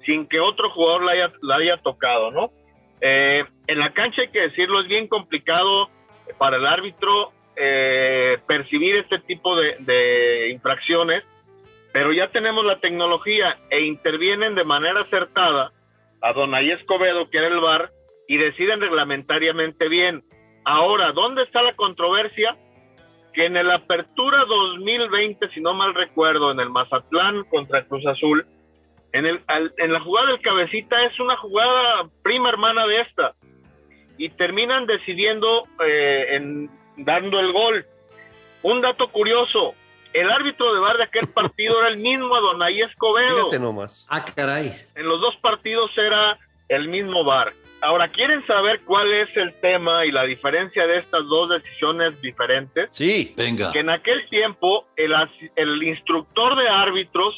sin 0.05 0.27
que 0.27 0.41
otro 0.41 0.69
jugador 0.69 1.05
la 1.05 1.11
haya, 1.13 1.33
la 1.41 1.55
haya 1.55 1.77
tocado, 1.77 2.29
¿no? 2.31 2.51
Eh, 2.99 3.45
en 3.67 3.79
la 3.79 3.93
cancha 3.93 4.21
hay 4.21 4.31
que 4.31 4.41
decirlo, 4.41 4.81
es 4.81 4.89
bien 4.89 5.07
complicado 5.07 5.94
para 6.37 6.57
el 6.57 6.65
árbitro 6.65 7.31
eh, 7.55 8.37
percibir 8.47 8.97
este 8.97 9.19
tipo 9.19 9.55
de, 9.55 10.49
infracciones, 10.51 11.23
pero 11.93 12.11
ya 12.11 12.29
tenemos 12.29 12.65
la 12.65 12.79
tecnología 12.79 13.57
e 13.69 13.81
intervienen 13.85 14.55
de 14.55 14.65
manera 14.65 15.01
acertada 15.01 15.71
a 16.21 16.33
Donay 16.33 16.71
Escobedo, 16.71 17.29
que 17.29 17.37
era 17.37 17.47
el 17.47 17.59
VAR, 17.59 17.91
y 18.27 18.37
deciden 18.37 18.81
reglamentariamente 18.81 19.87
bien. 19.87 20.23
Ahora, 20.65 21.11
¿dónde 21.13 21.43
está 21.43 21.61
la 21.61 21.75
controversia? 21.75 22.57
Que 23.33 23.45
en 23.45 23.55
el 23.55 23.71
Apertura 23.71 24.43
2020, 24.45 25.49
si 25.49 25.61
no 25.61 25.73
mal 25.73 25.93
recuerdo, 25.93 26.51
en 26.51 26.59
el 26.59 26.69
Mazatlán 26.69 27.43
contra 27.45 27.85
Cruz 27.85 28.05
Azul, 28.07 28.45
en, 29.13 29.25
el, 29.25 29.41
en 29.77 29.93
la 29.93 30.01
jugada 30.01 30.27
del 30.27 30.41
cabecita 30.41 31.05
es 31.05 31.17
una 31.21 31.37
jugada 31.37 32.09
prima 32.21 32.49
hermana 32.49 32.85
de 32.87 32.99
esta 32.99 33.33
y 34.17 34.29
terminan 34.29 34.85
decidiendo 34.85 35.67
eh, 35.85 36.35
en, 36.35 36.69
dando 36.97 37.39
el 37.39 37.51
gol. 37.51 37.85
Un 38.63 38.81
dato 38.81 39.09
curioso, 39.09 39.75
el 40.13 40.29
árbitro 40.31 40.73
de 40.73 40.79
bar 40.79 40.97
de 40.97 41.03
aquel 41.03 41.27
partido 41.27 41.79
era 41.79 41.89
el 41.89 41.97
mismo 41.97 42.33
Adonai 42.35 42.81
Escobedo. 42.81 43.37
Fíjate 43.37 43.59
nomás. 43.59 44.07
Ah, 44.09 44.23
caray. 44.23 44.71
En 44.95 45.07
los 45.07 45.19
dos 45.21 45.35
partidos 45.37 45.91
era 45.97 46.39
el 46.69 46.87
mismo 46.87 47.23
bar. 47.23 47.53
Ahora, 47.81 48.07
¿quieren 48.07 48.45
saber 48.47 48.81
cuál 48.85 49.11
es 49.13 49.29
el 49.35 49.53
tema 49.59 50.05
y 50.05 50.11
la 50.11 50.23
diferencia 50.23 50.87
de 50.87 50.99
estas 50.99 51.23
dos 51.27 51.49
decisiones 51.49 52.19
diferentes? 52.21 52.89
Sí, 52.91 53.33
venga. 53.37 53.71
Que 53.71 53.79
en 53.79 53.89
aquel 53.89 54.27
tiempo 54.29 54.87
el, 54.95 55.13
el 55.55 55.83
instructor 55.83 56.55
de 56.55 56.67
árbitros 56.67 57.35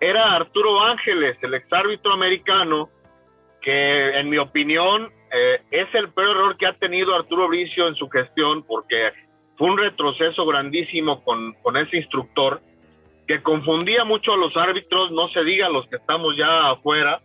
era 0.00 0.34
Arturo 0.34 0.80
Ángeles, 0.80 1.36
el 1.42 1.54
exárbitro 1.54 2.12
americano, 2.12 2.88
que 3.60 4.18
en 4.18 4.30
mi 4.30 4.38
opinión 4.38 5.12
eh, 5.32 5.62
es 5.70 5.88
el 5.94 6.10
peor 6.10 6.30
error 6.30 6.56
que 6.56 6.66
ha 6.66 6.74
tenido 6.74 7.14
Arturo 7.14 7.48
Bricio 7.48 7.88
en 7.88 7.94
su 7.94 8.08
gestión 8.08 8.62
porque 8.64 9.12
fue 9.56 9.70
un 9.70 9.78
retroceso 9.78 10.44
grandísimo 10.44 11.22
con, 11.24 11.54
con 11.62 11.76
ese 11.76 11.96
instructor 11.96 12.60
que 13.26 13.42
confundía 13.42 14.04
mucho 14.04 14.34
a 14.34 14.36
los 14.36 14.56
árbitros, 14.56 15.10
no 15.12 15.28
se 15.28 15.42
diga 15.44 15.66
a 15.66 15.70
los 15.70 15.86
que 15.88 15.96
estamos 15.96 16.36
ya 16.36 16.70
afuera, 16.70 17.20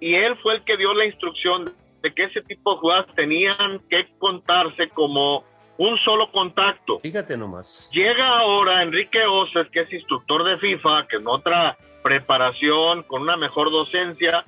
y 0.00 0.14
él 0.14 0.36
fue 0.42 0.56
el 0.56 0.64
que 0.64 0.76
dio 0.76 0.92
la 0.92 1.06
instrucción 1.06 1.72
de 2.02 2.12
que 2.12 2.24
ese 2.24 2.42
tipo 2.42 2.74
de 2.74 2.80
jugadas 2.80 3.06
tenían 3.14 3.80
que 3.88 4.08
contarse 4.18 4.88
como 4.90 5.44
un 5.78 5.96
solo 5.98 6.30
contacto. 6.32 6.98
Fíjate 7.00 7.36
nomás. 7.36 7.90
Llega 7.92 8.40
ahora 8.40 8.82
Enrique 8.82 9.24
Oces, 9.24 9.68
que 9.70 9.80
es 9.80 9.92
instructor 9.92 10.44
de 10.44 10.58
FIFA, 10.58 11.06
que 11.08 11.16
en 11.16 11.26
otra 11.26 11.76
preparación, 12.02 13.02
con 13.04 13.22
una 13.22 13.36
mejor 13.36 13.70
docencia, 13.70 14.44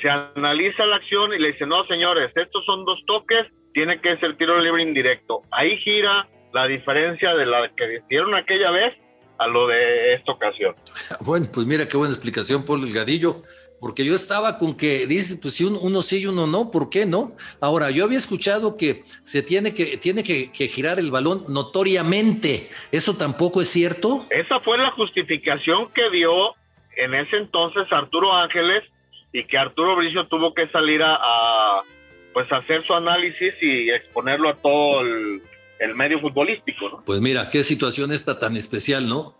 se 0.00 0.08
analiza 0.08 0.86
la 0.86 0.96
acción 0.96 1.32
y 1.32 1.38
le 1.38 1.52
dice, 1.52 1.66
no 1.66 1.84
señores, 1.86 2.30
estos 2.34 2.64
son 2.64 2.84
dos 2.84 3.00
toques, 3.06 3.46
tiene 3.74 4.00
que 4.00 4.16
ser 4.18 4.36
tiro 4.36 4.60
libre 4.60 4.82
indirecto. 4.82 5.42
Ahí 5.50 5.76
gira 5.78 6.28
la 6.52 6.66
diferencia 6.66 7.34
de 7.34 7.46
la 7.46 7.68
que 7.76 7.98
hicieron 7.98 8.34
aquella 8.34 8.70
vez 8.70 8.94
a 9.38 9.46
lo 9.46 9.66
de 9.66 10.14
esta 10.14 10.32
ocasión. 10.32 10.74
Bueno, 11.20 11.46
pues 11.52 11.66
mira 11.66 11.86
qué 11.86 11.96
buena 11.96 12.12
explicación, 12.12 12.64
Paul 12.64 12.82
Delgadillo, 12.82 13.42
porque 13.80 14.04
yo 14.04 14.14
estaba 14.14 14.58
con 14.58 14.76
que 14.76 15.06
dice, 15.06 15.38
pues 15.40 15.54
si 15.54 15.64
uno, 15.64 16.02
sí 16.02 16.22
y 16.22 16.26
uno 16.26 16.46
no, 16.46 16.70
¿por 16.70 16.90
qué 16.90 17.06
no? 17.06 17.36
Ahora, 17.60 17.90
yo 17.90 18.04
había 18.04 18.18
escuchado 18.18 18.76
que 18.76 19.04
se 19.22 19.42
tiene 19.42 19.74
que, 19.74 19.96
tiene 19.96 20.24
que, 20.24 20.50
que, 20.50 20.66
girar 20.66 20.98
el 20.98 21.12
balón 21.12 21.44
notoriamente, 21.48 22.68
¿eso 22.90 23.16
tampoco 23.16 23.60
es 23.60 23.68
cierto? 23.68 24.20
Esa 24.30 24.58
fue 24.60 24.78
la 24.78 24.90
justificación 24.92 25.92
que 25.92 26.10
dio 26.10 26.54
en 26.96 27.14
ese 27.14 27.36
entonces 27.36 27.86
Arturo 27.92 28.32
Ángeles 28.32 28.82
y 29.32 29.44
que 29.44 29.58
Arturo 29.58 29.96
Bricio 29.96 30.26
tuvo 30.26 30.54
que 30.54 30.68
salir 30.68 31.02
a, 31.02 31.82
pues 32.32 32.50
hacer 32.52 32.86
su 32.86 32.94
análisis 32.94 33.54
y 33.60 33.90
exponerlo 33.90 34.48
a 34.50 34.54
todo 34.56 35.02
el, 35.02 35.42
el 35.78 35.94
medio 35.94 36.20
futbolístico, 36.20 36.88
¿no? 36.88 37.02
Pues 37.04 37.20
mira, 37.20 37.48
qué 37.48 37.62
situación 37.62 38.12
esta 38.12 38.38
tan 38.38 38.56
especial, 38.56 39.08
¿no? 39.08 39.37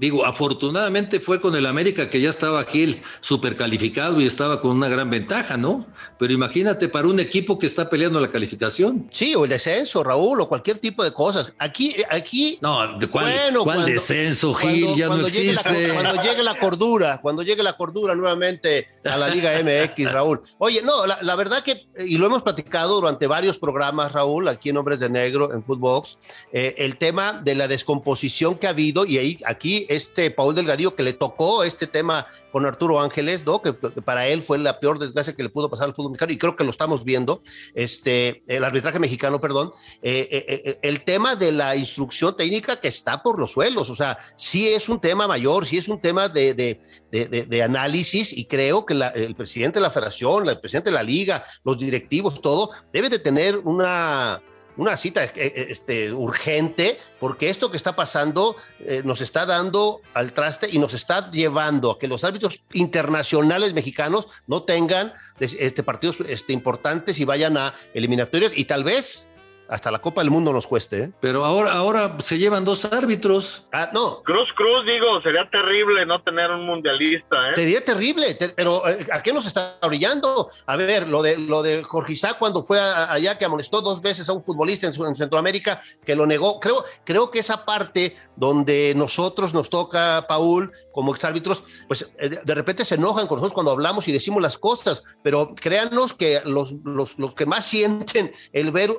Digo, 0.00 0.24
afortunadamente 0.24 1.20
fue 1.20 1.42
con 1.42 1.54
el 1.54 1.66
América 1.66 2.08
que 2.08 2.22
ya 2.22 2.30
estaba 2.30 2.64
Gil 2.64 3.02
super 3.20 3.54
calificado 3.54 4.18
y 4.18 4.24
estaba 4.24 4.58
con 4.62 4.70
una 4.70 4.88
gran 4.88 5.10
ventaja, 5.10 5.58
¿no? 5.58 5.86
Pero 6.18 6.32
imagínate 6.32 6.88
para 6.88 7.06
un 7.06 7.20
equipo 7.20 7.58
que 7.58 7.66
está 7.66 7.90
peleando 7.90 8.18
la 8.18 8.28
calificación. 8.28 9.10
Sí, 9.12 9.34
o 9.34 9.44
el 9.44 9.50
descenso, 9.50 10.02
Raúl, 10.02 10.40
o 10.40 10.48
cualquier 10.48 10.78
tipo 10.78 11.04
de 11.04 11.12
cosas. 11.12 11.52
Aquí, 11.58 11.96
aquí. 12.08 12.58
No, 12.62 12.98
¿de 12.98 13.08
cuál, 13.08 13.30
¿cuál 13.62 13.84
descenso, 13.84 14.54
Gil? 14.54 14.94
ya 14.96 15.08
no 15.08 15.20
existe. 15.20 15.92
cuando 15.92 16.22
llegue 16.22 16.42
la 16.44 16.58
cordura, 16.58 17.20
cuando 17.20 17.42
llegue 17.42 17.62
la 17.62 17.76
cordura 17.76 18.14
nuevamente 18.14 18.88
a 19.04 19.18
la 19.18 19.28
Liga 19.28 19.52
MX, 19.62 20.12
Raúl. 20.12 20.40
Oye, 20.56 20.80
no, 20.80 21.04
la, 21.06 21.36
verdad 21.36 21.62
que, 21.62 21.88
y 21.98 22.16
lo 22.16 22.24
hemos 22.24 22.42
platicado 22.42 22.94
durante 23.02 23.26
varios 23.26 23.58
programas, 23.58 24.12
Raúl, 24.12 24.48
aquí 24.48 24.70
en 24.70 24.78
Hombres 24.78 24.98
de 24.98 25.10
Negro, 25.10 25.52
en 25.52 25.62
Footbox, 25.62 26.16
eh, 26.54 26.74
el 26.78 26.96
tema 26.96 27.34
de 27.34 27.54
la 27.54 27.68
descomposición 27.68 28.54
que 28.54 28.66
ha 28.66 28.70
habido, 28.70 29.04
y 29.04 29.18
ahí 29.18 29.38
aquí 29.44 29.88
este 29.90 30.30
Paul 30.30 30.54
Delgadillo 30.54 30.94
que 30.94 31.02
le 31.02 31.12
tocó 31.12 31.64
este 31.64 31.88
tema 31.88 32.28
con 32.52 32.64
Arturo 32.64 33.00
Ángeles, 33.00 33.44
¿no? 33.44 33.60
Que, 33.60 33.72
para 33.72 34.28
él 34.28 34.40
fue 34.40 34.56
la 34.58 34.78
peor 34.78 35.00
desgracia 35.00 35.34
que 35.34 35.42
le 35.42 35.48
pudo 35.48 35.68
pasar 35.68 35.88
al 35.88 35.94
fútbol 35.94 36.12
mexicano 36.12 36.32
y 36.32 36.38
creo 36.38 36.54
que 36.54 36.62
lo 36.62 36.70
estamos 36.70 37.04
viendo, 37.04 37.42
este, 37.74 38.44
el 38.46 38.62
arbitraje 38.62 39.00
mexicano, 39.00 39.40
perdón, 39.40 39.72
eh, 40.00 40.28
eh, 40.30 40.62
eh, 40.64 40.78
el 40.82 41.02
tema 41.02 41.34
de 41.34 41.50
la 41.50 41.74
instrucción 41.74 42.36
técnica 42.36 42.80
que 42.80 42.86
está 42.86 43.20
por 43.20 43.40
los 43.40 43.50
suelos, 43.50 43.90
o 43.90 43.96
sea, 43.96 44.16
sí 44.36 44.68
es 44.68 44.88
un 44.88 45.00
tema 45.00 45.26
mayor, 45.26 45.66
sí 45.66 45.76
es 45.76 45.88
un 45.88 46.00
tema 46.00 46.28
de, 46.28 46.54
de, 46.54 46.78
de, 47.10 47.62
análisis 47.62 48.32
y 48.32 48.46
creo 48.46 48.86
que 48.86 48.94
el 48.94 49.34
presidente 49.34 49.80
de 49.80 49.82
la 49.82 49.90
federación, 49.90 50.48
el 50.48 50.60
presidente 50.60 50.90
de 50.90 50.94
la 50.94 51.02
liga, 51.02 51.44
los 51.64 51.78
directivos, 51.78 52.40
todo, 52.40 52.70
debe 52.92 53.08
de 53.08 53.18
tener 53.18 53.58
una 53.58 54.40
una 54.80 54.96
cita 54.96 55.22
eh, 55.22 55.30
eh, 55.36 55.66
este, 55.68 56.10
urgente, 56.10 56.98
porque 57.20 57.50
esto 57.50 57.70
que 57.70 57.76
está 57.76 57.94
pasando 57.94 58.56
eh, 58.78 59.02
nos 59.04 59.20
está 59.20 59.44
dando 59.44 60.00
al 60.14 60.32
traste 60.32 60.70
y 60.72 60.78
nos 60.78 60.94
está 60.94 61.30
llevando 61.30 61.90
a 61.90 61.98
que 61.98 62.08
los 62.08 62.24
árbitros 62.24 62.62
internacionales 62.72 63.74
mexicanos 63.74 64.28
no 64.46 64.62
tengan 64.62 65.12
este, 65.38 65.82
partidos 65.82 66.20
este, 66.20 66.54
importantes 66.54 67.20
y 67.20 67.26
vayan 67.26 67.58
a 67.58 67.74
eliminatorios 67.92 68.52
y 68.56 68.64
tal 68.64 68.82
vez 68.82 69.28
hasta 69.70 69.90
la 69.90 70.00
Copa 70.00 70.20
del 70.20 70.30
Mundo 70.30 70.52
nos 70.52 70.66
cueste. 70.66 71.04
¿eh? 71.04 71.10
Pero 71.20 71.44
ahora, 71.44 71.72
ahora 71.72 72.16
se 72.18 72.38
llevan 72.38 72.64
dos 72.64 72.84
árbitros. 72.92 73.66
Ah, 73.72 73.90
no. 73.94 74.22
Cruz 74.24 74.48
Cruz, 74.56 74.84
digo, 74.84 75.22
sería 75.22 75.48
terrible 75.48 76.04
no 76.04 76.20
tener 76.22 76.50
un 76.50 76.66
mundialista, 76.66 77.50
¿eh? 77.50 77.52
Sería 77.54 77.84
terrible, 77.84 78.36
pero 78.56 78.86
eh, 78.88 79.06
¿a 79.12 79.22
qué 79.22 79.32
nos 79.32 79.46
está 79.46 79.78
brillando? 79.86 80.48
A 80.66 80.76
ver, 80.76 81.06
lo 81.06 81.22
de, 81.22 81.38
lo 81.38 81.62
de 81.62 81.84
Jorge 81.84 82.14
Isaac 82.14 82.36
cuando 82.38 82.62
fue 82.62 82.80
allá 82.80 83.38
que 83.38 83.44
amonestó 83.44 83.80
dos 83.80 84.02
veces 84.02 84.28
a 84.28 84.32
un 84.32 84.44
futbolista 84.44 84.88
en, 84.88 84.94
en, 85.02 85.14
Centroamérica 85.14 85.80
que 86.04 86.16
lo 86.16 86.26
negó. 86.26 86.58
Creo, 86.58 86.82
creo 87.04 87.30
que 87.30 87.38
esa 87.38 87.64
parte 87.64 88.16
donde 88.34 88.94
nosotros 88.96 89.54
nos 89.54 89.70
toca, 89.70 90.26
Paul, 90.26 90.72
como 90.92 91.14
exárbitros, 91.14 91.62
pues 91.86 92.10
eh, 92.18 92.40
de 92.42 92.54
repente 92.54 92.84
se 92.84 92.96
enojan 92.96 93.26
con 93.28 93.36
nosotros 93.36 93.52
cuando 93.52 93.70
hablamos 93.70 94.08
y 94.08 94.12
decimos 94.12 94.42
las 94.42 94.58
cosas, 94.58 95.04
pero 95.22 95.54
créanos 95.54 96.14
que 96.14 96.40
los, 96.44 96.72
los, 96.84 97.18
los 97.18 97.34
que 97.34 97.46
más 97.46 97.66
sienten 97.66 98.32
el 98.52 98.72
ver 98.72 98.90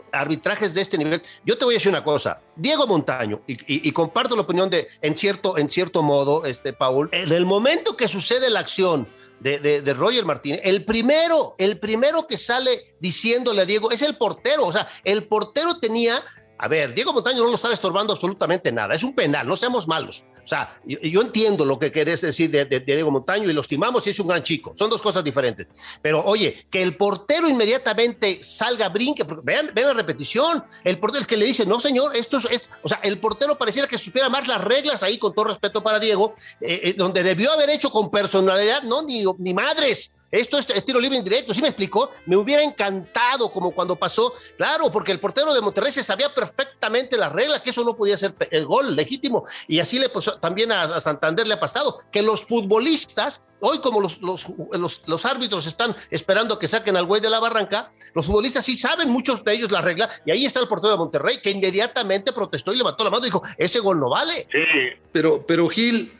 de 0.73 0.81
este 0.81 0.97
nivel, 0.97 1.21
yo 1.45 1.57
te 1.57 1.65
voy 1.65 1.75
a 1.75 1.77
decir 1.77 1.89
una 1.89 2.03
cosa, 2.03 2.41
Diego 2.55 2.87
Montaño, 2.87 3.41
y, 3.47 3.91
comparto 3.91 4.35
la 4.35 4.43
opinión 4.43 4.69
de, 4.69 4.87
en 5.01 5.17
cierto, 5.17 5.57
en 5.57 5.69
cierto 5.69 6.03
modo, 6.03 6.45
este, 6.45 6.73
Paul, 6.73 7.09
en 7.11 7.31
el 7.31 7.45
momento 7.45 7.97
que 7.97 8.07
sucede 8.07 8.49
la 8.49 8.59
acción, 8.59 9.07
de, 9.39 9.57
de, 9.57 9.81
de, 9.81 9.93
Roger 9.95 10.23
Martínez, 10.23 10.61
el 10.63 10.85
primero, 10.85 11.55
el 11.57 11.79
primero 11.79 12.27
que 12.27 12.37
sale 12.37 12.93
diciéndole 12.99 13.63
a 13.63 13.65
Diego 13.65 13.89
es 13.89 14.03
el 14.03 14.15
portero. 14.15 14.67
O 14.67 14.71
sea, 14.71 14.87
el 15.03 15.27
portero 15.27 15.79
tenía 15.79 16.23
a 16.63 16.67
ver, 16.67 16.93
Diego 16.93 17.11
Montaño 17.11 17.39
no 17.39 17.49
lo 17.49 17.55
estaba 17.55 17.73
estorbando 17.73 18.13
absolutamente 18.13 18.71
nada. 18.71 18.93
Es 18.93 19.03
un 19.03 19.15
penal, 19.15 19.47
no 19.47 19.57
seamos 19.57 19.87
malos. 19.87 20.23
O 20.43 20.47
sea, 20.47 20.79
yo, 20.85 21.21
entiendo 21.21 21.65
lo 21.65 21.77
que 21.77 21.91
querés 21.91 22.21
decir 22.21 22.49
de, 22.49 22.79
Diego 22.79 23.11
Montaño 23.11 23.49
y 23.49 23.53
lo 23.53 23.61
estimamos 23.61 24.05
y 24.07 24.09
es 24.09 24.19
un 24.19 24.27
gran 24.27 24.43
chico. 24.43 24.73
Son 24.75 24.89
dos 24.89 25.01
cosas 25.01 25.23
diferentes. 25.23 25.67
Pero 26.01 26.23
oye, 26.23 26.65
que 26.69 26.81
el 26.81 26.95
portero 26.95 27.47
inmediatamente 27.47 28.43
salga, 28.43 28.89
brinque, 28.89 29.25
porque 29.25 29.43
vean, 29.45 29.71
vean 29.73 29.89
la 29.89 29.93
repetición. 29.93 30.63
El 30.83 30.99
portero 30.99 31.21
es 31.21 31.27
que 31.27 31.37
le 31.37 31.45
dice, 31.45 31.65
no 31.65 31.79
señor, 31.79 32.15
esto 32.15 32.39
es, 32.49 32.69
o 32.81 32.87
sea, 32.87 32.99
el 33.03 33.19
portero 33.19 33.57
pareciera 33.57 33.87
que 33.87 33.97
supiera 33.97 34.29
más 34.29 34.47
las 34.47 34.61
reglas 34.61 35.03
ahí, 35.03 35.17
con 35.17 35.33
todo 35.33 35.45
respeto 35.45 35.83
para 35.83 35.99
Diego, 35.99 36.33
eh, 36.59 36.81
eh, 36.83 36.93
donde 36.97 37.23
debió 37.23 37.51
haber 37.51 37.69
hecho 37.69 37.89
con 37.89 38.09
personalidad, 38.09 38.83
no, 38.83 39.03
ni, 39.03 39.23
ni 39.37 39.53
madres 39.53 40.15
esto 40.31 40.57
es 40.57 40.85
tiro 40.85 40.99
libre 40.99 41.17
indirecto, 41.17 41.53
¿sí 41.53 41.61
me 41.61 41.67
explicó? 41.67 42.09
Me 42.25 42.37
hubiera 42.37 42.63
encantado 42.63 43.51
como 43.51 43.71
cuando 43.71 43.97
pasó, 43.97 44.33
claro, 44.57 44.89
porque 44.89 45.11
el 45.11 45.19
portero 45.19 45.53
de 45.53 45.61
Monterrey 45.61 45.91
se 45.91 46.03
sabía 46.03 46.33
perfectamente 46.33 47.17
las 47.17 47.31
reglas, 47.31 47.61
que 47.61 47.71
eso 47.71 47.83
no 47.83 47.95
podía 47.95 48.17
ser 48.17 48.33
el 48.49 48.65
gol 48.65 48.95
legítimo. 48.95 49.45
Y 49.67 49.79
así 49.79 49.99
le 49.99 50.09
pasó, 50.09 50.39
también 50.39 50.71
a, 50.71 50.99
Santander 50.99 51.47
le 51.47 51.55
ha 51.55 51.59
pasado, 51.59 51.99
que 52.11 52.21
los 52.21 52.43
futbolistas 52.43 53.41
Hoy, 53.63 53.77
como 53.77 54.01
los, 54.01 54.19
los, 54.23 55.03
los, 55.05 55.25
árbitros 55.27 55.67
están 55.67 55.95
esperando 56.09 56.57
que 56.57 56.67
saquen 56.67 56.97
al 56.97 57.05
güey 57.05 57.21
de 57.21 57.29
la 57.29 57.39
barranca, 57.39 57.91
los 58.15 58.25
futbolistas 58.25 58.65
sí 58.65 58.75
saben, 58.75 59.07
muchos 59.07 59.43
de 59.43 59.53
ellos, 59.53 59.69
la 59.69 59.81
regla, 59.81 60.09
y 60.25 60.31
ahí 60.31 60.45
está 60.47 60.59
el 60.59 60.67
portero 60.67 60.93
de 60.93 60.97
Monterrey, 60.97 61.41
que 61.43 61.51
inmediatamente 61.51 62.33
protestó 62.33 62.73
y 62.73 62.77
levantó 62.77 63.03
la 63.03 63.11
mano 63.11 63.21
y 63.21 63.27
dijo, 63.27 63.43
ese 63.59 63.79
gol 63.79 63.99
no 63.99 64.09
vale. 64.09 64.47
Sí. 64.51 64.99
Pero, 65.11 65.45
pero 65.45 65.69
Gil, 65.69 66.11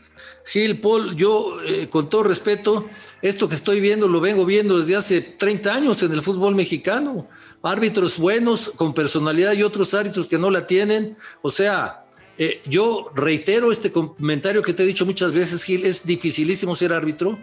Gil, 0.46 0.80
Paul, 0.80 1.16
yo 1.16 1.62
eh, 1.68 1.88
con 1.90 2.10
todo 2.10 2.24
respeto, 2.24 2.90
esto 3.22 3.48
que 3.48 3.56
estoy 3.56 3.80
viendo 3.80 4.08
lo 4.08 4.20
vengo 4.20 4.46
viendo 4.46 4.78
desde 4.78 4.96
hace 4.96 5.22
30 5.22 5.74
años 5.74 6.04
en 6.04 6.12
el 6.12 6.22
fútbol 6.22 6.56
mexicano. 6.56 7.28
Árbitros 7.64 8.18
buenos, 8.18 8.72
con 8.76 8.94
personalidad 8.94 9.54
y 9.54 9.64
otros 9.64 9.94
árbitros 9.94 10.28
que 10.28 10.40
no 10.40 10.50
la 10.50 10.66
tienen. 10.66 11.16
O 11.42 11.52
sea, 11.52 12.06
eh, 12.38 12.62
yo 12.66 13.12
reitero 13.14 13.72
este 13.72 13.92
comentario 13.92 14.62
que 14.62 14.74
te 14.74 14.84
he 14.84 14.86
dicho 14.86 15.06
muchas 15.06 15.32
veces, 15.32 15.64
Gil, 15.64 15.86
es 15.86 16.06
dificilísimo 16.06 16.76
ser 16.76 16.92
árbitro, 16.92 17.38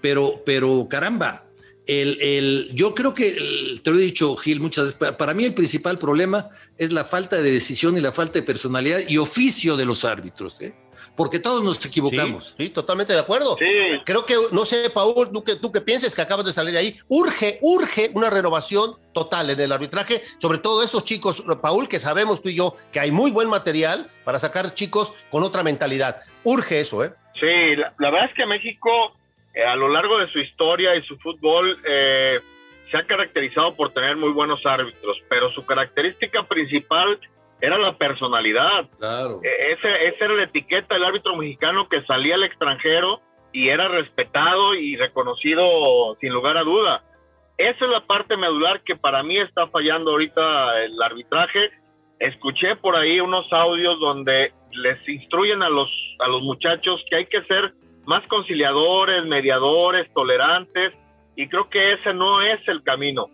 pero, 0.00 0.42
pero 0.44 0.88
caramba, 0.90 1.44
el, 1.90 2.20
el, 2.20 2.70
yo 2.72 2.94
creo 2.94 3.14
que, 3.14 3.32
te 3.82 3.90
lo 3.90 3.98
he 3.98 4.02
dicho, 4.02 4.36
Gil, 4.36 4.60
muchas 4.60 4.98
veces, 4.98 5.16
para 5.16 5.34
mí 5.34 5.44
el 5.44 5.54
principal 5.54 5.98
problema 5.98 6.50
es 6.78 6.92
la 6.92 7.04
falta 7.04 7.40
de 7.42 7.50
decisión 7.50 7.96
y 7.96 8.00
la 8.00 8.12
falta 8.12 8.34
de 8.34 8.42
personalidad 8.42 9.00
y 9.08 9.18
oficio 9.18 9.76
de 9.76 9.84
los 9.84 10.04
árbitros. 10.04 10.60
¿eh? 10.60 10.74
porque 11.16 11.38
todos 11.38 11.62
nos 11.62 11.84
equivocamos. 11.84 12.54
Sí, 12.56 12.70
totalmente 12.70 13.12
de 13.12 13.18
acuerdo. 13.18 13.56
Creo 14.04 14.24
que, 14.24 14.36
no 14.52 14.64
sé, 14.64 14.88
Paul, 14.88 15.30
tú 15.30 15.44
que, 15.44 15.56
tú 15.56 15.70
que 15.70 15.82
pienses 15.82 16.14
que 16.14 16.22
acabas 16.22 16.46
de 16.46 16.52
salir 16.52 16.72
de 16.72 16.78
ahí, 16.78 16.96
urge, 17.08 17.58
urge 17.60 18.10
una 18.14 18.30
renovación 18.30 18.94
total 19.12 19.50
en 19.50 19.60
el 19.60 19.70
arbitraje, 19.70 20.22
sobre 20.38 20.58
todo 20.58 20.82
esos 20.82 21.04
chicos, 21.04 21.44
Paul, 21.60 21.88
que 21.88 21.98
sabemos 21.98 22.40
tú 22.40 22.48
y 22.48 22.54
yo 22.54 22.74
que 22.90 23.00
hay 23.00 23.10
muy 23.10 23.30
buen 23.30 23.50
material 23.50 24.06
para 24.24 24.38
sacar 24.38 24.74
chicos 24.74 25.12
con 25.30 25.42
otra 25.42 25.62
mentalidad. 25.62 26.22
Urge 26.44 26.80
eso, 26.80 27.04
¿eh? 27.04 27.12
Sí, 27.38 27.76
la, 27.76 28.10
verdad 28.10 28.30
es 28.30 28.34
que 28.34 28.46
México, 28.46 29.16
eh, 29.54 29.64
a 29.64 29.76
lo 29.76 29.88
largo 29.88 30.18
de 30.18 30.28
su 30.32 30.38
historia 30.38 30.94
y 30.96 31.02
su 31.02 31.16
fútbol, 31.18 31.78
eh, 31.84 32.40
se 32.90 32.96
ha 32.96 33.04
caracterizado 33.04 33.74
por 33.74 33.92
tener 33.92 34.16
muy 34.16 34.32
buenos 34.32 34.64
árbitros, 34.66 35.18
pero 35.28 35.50
su 35.52 35.64
característica 35.64 36.42
principal 36.44 37.18
era 37.60 37.78
la 37.78 37.96
personalidad. 37.96 38.88
Claro. 38.98 39.40
E, 39.42 39.72
ese, 39.72 40.06
esa 40.08 40.24
era 40.24 40.34
la 40.34 40.44
etiqueta 40.44 40.94
del 40.94 41.04
árbitro 41.04 41.36
mexicano 41.36 41.88
que 41.88 42.02
salía 42.02 42.34
al 42.34 42.44
extranjero 42.44 43.20
y 43.52 43.68
era 43.68 43.88
respetado 43.88 44.74
y 44.74 44.96
reconocido 44.96 46.16
sin 46.20 46.32
lugar 46.32 46.56
a 46.56 46.62
duda. 46.62 47.02
Esa 47.58 47.84
es 47.84 47.90
la 47.90 48.06
parte 48.06 48.36
medular 48.36 48.82
que 48.82 48.96
para 48.96 49.22
mí 49.22 49.38
está 49.38 49.66
fallando 49.68 50.12
ahorita 50.12 50.82
el 50.82 51.00
arbitraje. 51.02 51.70
Escuché 52.18 52.76
por 52.76 52.96
ahí 52.96 53.20
unos 53.20 53.52
audios 53.52 53.98
donde 54.00 54.52
les 54.72 55.08
instruyen 55.08 55.62
a 55.62 55.68
los, 55.68 55.90
a 56.20 56.28
los 56.28 56.42
muchachos 56.42 57.04
que 57.10 57.16
hay 57.16 57.26
que 57.26 57.42
ser 57.42 57.74
más 58.10 58.26
conciliadores, 58.26 59.24
mediadores, 59.24 60.12
tolerantes, 60.12 60.92
y 61.36 61.46
creo 61.48 61.70
que 61.70 61.92
ese 61.92 62.12
no 62.12 62.42
es 62.42 62.60
el 62.66 62.82
camino. 62.82 63.28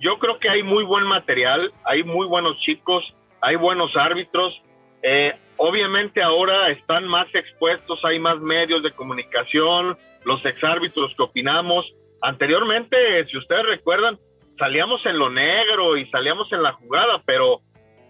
Yo 0.00 0.18
creo 0.18 0.38
que 0.40 0.50
hay 0.50 0.62
muy 0.62 0.82
buen 0.82 1.04
material, 1.04 1.72
hay 1.84 2.02
muy 2.02 2.26
buenos 2.26 2.58
chicos, 2.58 3.04
hay 3.40 3.54
buenos 3.54 3.96
árbitros. 3.96 4.52
Eh, 5.02 5.32
obviamente 5.56 6.22
ahora 6.22 6.70
están 6.70 7.06
más 7.06 7.28
expuestos, 7.34 8.04
hay 8.04 8.18
más 8.18 8.40
medios 8.40 8.82
de 8.82 8.90
comunicación, 8.90 9.96
los 10.24 10.44
exárbitros 10.44 11.14
que 11.16 11.22
opinamos, 11.22 11.86
Anteriormente, 12.22 12.96
si 13.26 13.36
ustedes 13.36 13.66
recuerdan, 13.66 14.18
salíamos 14.58 15.04
en 15.06 15.18
lo 15.18 15.30
negro 15.30 15.96
y 15.96 16.06
salíamos 16.06 16.50
en 16.52 16.62
la 16.62 16.72
jugada, 16.72 17.22
pero, 17.24 17.60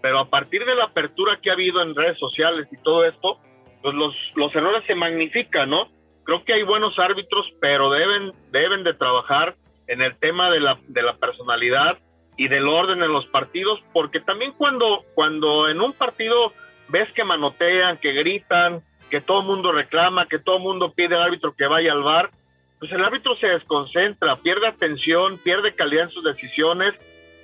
pero 0.01 0.19
a 0.19 0.29
partir 0.29 0.65
de 0.65 0.75
la 0.75 0.85
apertura 0.85 1.39
que 1.41 1.49
ha 1.49 1.53
habido 1.53 1.81
en 1.81 1.95
redes 1.95 2.17
sociales 2.17 2.67
y 2.71 2.77
todo 2.81 3.05
esto, 3.05 3.39
pues 3.81 3.93
los, 3.93 4.15
los 4.35 4.55
errores 4.55 4.83
se 4.87 4.95
magnifican, 4.95 5.69
¿no? 5.69 5.89
Creo 6.27 6.43
que 6.43 6.51
hay 6.51 6.63
buenos 6.63 6.99
árbitros, 6.99 7.45
pero 7.61 7.89
deben, 7.89 8.33
deben 8.51 8.83
de 8.83 8.93
trabajar 8.93 9.55
en 9.87 10.01
el 10.01 10.13
tema 10.17 10.51
de 10.51 10.59
la, 10.59 10.77
de 10.89 11.01
la 11.01 11.15
personalidad 11.15 11.99
y 12.35 12.49
del 12.49 12.67
orden 12.67 13.01
en 13.01 13.13
los 13.13 13.25
partidos, 13.27 13.79
porque 13.93 14.19
también 14.19 14.51
cuando, 14.57 15.05
cuando 15.15 15.69
en 15.69 15.79
un 15.79 15.93
partido 15.93 16.51
ves 16.89 17.09
que 17.13 17.23
manotean, 17.23 17.97
que 17.99 18.11
gritan, 18.11 18.83
que 19.09 19.21
todo 19.21 19.39
el 19.39 19.47
mundo 19.47 19.71
reclama, 19.71 20.27
que 20.27 20.37
todo 20.37 20.57
el 20.57 20.63
mundo 20.63 20.91
pide 20.93 21.15
al 21.15 21.23
árbitro 21.23 21.55
que 21.55 21.65
vaya 21.65 21.93
al 21.93 22.03
bar, 22.03 22.29
pues 22.77 22.91
el 22.91 23.05
árbitro 23.05 23.37
se 23.37 23.47
desconcentra, 23.47 24.35
pierde 24.41 24.67
atención, 24.67 25.37
pierde 25.37 25.75
calidad 25.75 26.07
en 26.07 26.11
sus 26.11 26.25
decisiones 26.25 26.93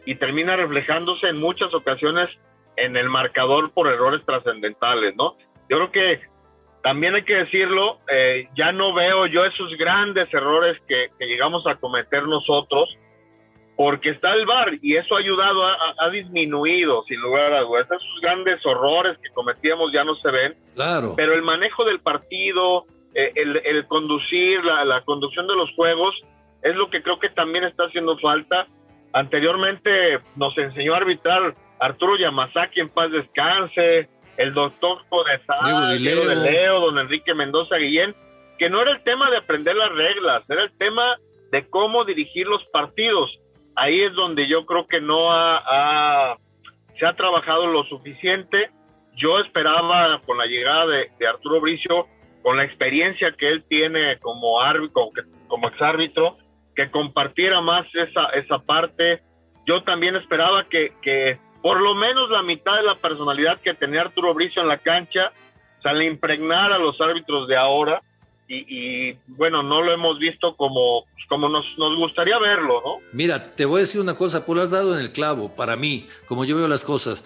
y 0.05 0.15
termina 0.15 0.57
reflejándose 0.57 1.27
en 1.27 1.37
muchas 1.37 1.73
ocasiones 1.73 2.29
en 2.75 2.97
el 2.97 3.07
marcador 3.07 3.71
por 3.71 3.87
errores 3.87 4.25
trascendentales, 4.25 5.15
¿no? 5.15 5.37
Yo 5.69 5.77
creo 5.77 5.91
que 5.93 6.32
también 6.83 7.15
hay 7.15 7.23
que 7.23 7.35
decirlo, 7.35 7.99
eh, 8.11 8.49
ya 8.57 8.73
no 8.73 8.93
veo 8.93 9.25
yo 9.27 9.45
esos 9.45 9.71
grandes 9.77 10.31
errores 10.33 10.77
que, 10.85 11.09
llegamos 11.25 11.65
a 11.65 11.75
cometer 11.75 12.23
nosotros, 12.27 12.89
porque 13.77 14.09
está 14.09 14.33
el 14.33 14.45
VAR 14.45 14.77
y 14.81 14.97
eso 14.97 15.15
ha 15.15 15.19
ayudado, 15.19 15.63
ha, 15.65 16.09
disminuido, 16.09 17.03
sin 17.07 17.21
lugar 17.21 17.53
a 17.53 17.61
dudas. 17.61 17.85
Esos 17.85 18.21
grandes 18.21 18.63
horrores 18.65 19.17
que 19.17 19.29
cometíamos 19.33 19.93
ya 19.93 20.03
no 20.03 20.13
se 20.15 20.29
ven. 20.29 20.55
Claro. 20.75 21.13
Pero 21.15 21.33
el 21.33 21.41
manejo 21.41 21.85
del 21.85 22.01
partido, 22.01 22.85
eh, 23.15 23.31
el, 23.33 23.87
conducir, 23.87 24.63
la, 24.63 25.01
conducción 25.05 25.47
de 25.47 25.55
los 25.55 25.71
juegos, 25.75 26.13
es 26.61 26.75
lo 26.75 26.89
que 26.89 27.01
creo 27.01 27.17
que 27.17 27.29
también 27.29 27.63
está 27.63 27.85
haciendo 27.85 28.17
falta. 28.19 28.67
Anteriormente 29.13 30.19
nos 30.35 30.55
enseñó 30.57 30.95
a 30.95 30.97
arbitrar 30.97 31.55
Arturo 31.79 32.17
Yamazaki 32.17 32.81
en 32.81 32.89
paz 32.89 33.09
descanse, 33.09 34.09
el 34.37 34.53
doctor 34.53 34.99
Codesal, 35.09 35.97
Diego 35.97 36.25
de 36.25 36.35
Leo, 36.35 36.79
don 36.79 36.99
Enrique 36.99 37.33
Mendoza 37.33 37.77
Guillén, 37.77 38.15
que 38.57 38.69
no 38.69 38.81
era 38.81 38.91
el 38.91 39.03
tema 39.03 39.29
de 39.29 39.37
aprender 39.37 39.75
las 39.75 39.91
reglas, 39.91 40.43
era 40.49 40.63
el 40.63 40.77
tema 40.77 41.17
de 41.51 41.67
cómo 41.69 42.03
dirigir 42.05 42.47
los 42.47 42.63
partidos. 42.65 43.31
Ahí 43.75 44.01
es 44.01 44.13
donde 44.13 44.47
yo 44.47 44.65
creo 44.65 44.87
que 44.87 45.01
no 45.01 45.31
ha, 45.31 46.37
se 46.99 47.05
ha 47.05 47.13
trabajado 47.15 47.67
lo 47.67 47.83
suficiente. 47.85 48.69
Yo 49.15 49.39
esperaba 49.39 50.19
con 50.25 50.37
la 50.37 50.45
llegada 50.45 50.87
de, 50.87 51.11
de 51.19 51.27
Arturo 51.27 51.61
Bricio 51.61 52.07
con 52.43 52.57
la 52.57 52.65
experiencia 52.65 53.31
que 53.31 53.47
él 53.47 53.63
tiene 53.67 54.19
como 54.19 54.59
árbitro, 54.59 55.09
como 55.47 55.69
exárbitro, 55.69 56.37
que 56.75 56.91
compartiera 56.91 57.61
más 57.61 57.87
esa, 57.93 58.25
esa 58.33 58.59
parte. 58.59 59.21
Yo 59.65 59.81
también 59.83 60.15
esperaba 60.17 60.65
que, 60.65 60.91
que 61.01 61.39
por 61.63 61.79
lo 61.79 61.96
menos 61.96 62.29
la 62.29 62.43
mitad 62.43 62.75
de 62.75 62.84
la 62.84 62.96
personalidad 62.96 63.60
que 63.62 63.74
tenía 63.74 64.01
Arturo 64.01 64.34
Bricio 64.34 64.62
en 64.62 64.67
la 64.67 64.79
cancha 64.79 65.32
se 65.82 65.93
le 65.93 66.05
impregnara 66.05 66.75
a 66.75 66.77
los 66.77 67.00
árbitros 67.00 67.48
de 67.48 67.55
ahora 67.55 68.01
y, 68.50 69.13
bueno, 69.25 69.63
no 69.63 69.82
lo 69.82 69.93
hemos 69.93 70.20
visto 70.20 70.55
como, 70.55 71.05
como 71.27 71.48
nos, 71.50 71.65
nos 71.77 71.98
gustaría 71.98 72.38
verlo, 72.38 72.82
¿no? 72.86 72.98
Mira, 73.13 73.55
te 73.55 73.65
voy 73.65 73.77
a 73.77 73.79
decir 73.79 74.00
una 74.00 74.15
cosa, 74.15 74.46
pues 74.46 74.58
lo 74.58 74.62
has 74.62 74.70
dado 74.70 74.93
en 74.93 75.00
el 75.00 75.12
clavo, 75.12 75.55
para 75.55 75.75
mí, 75.75 76.08
como 76.27 76.46
yo 76.46 76.58
veo 76.58 76.67
las 76.67 76.84
cosas 76.84 77.24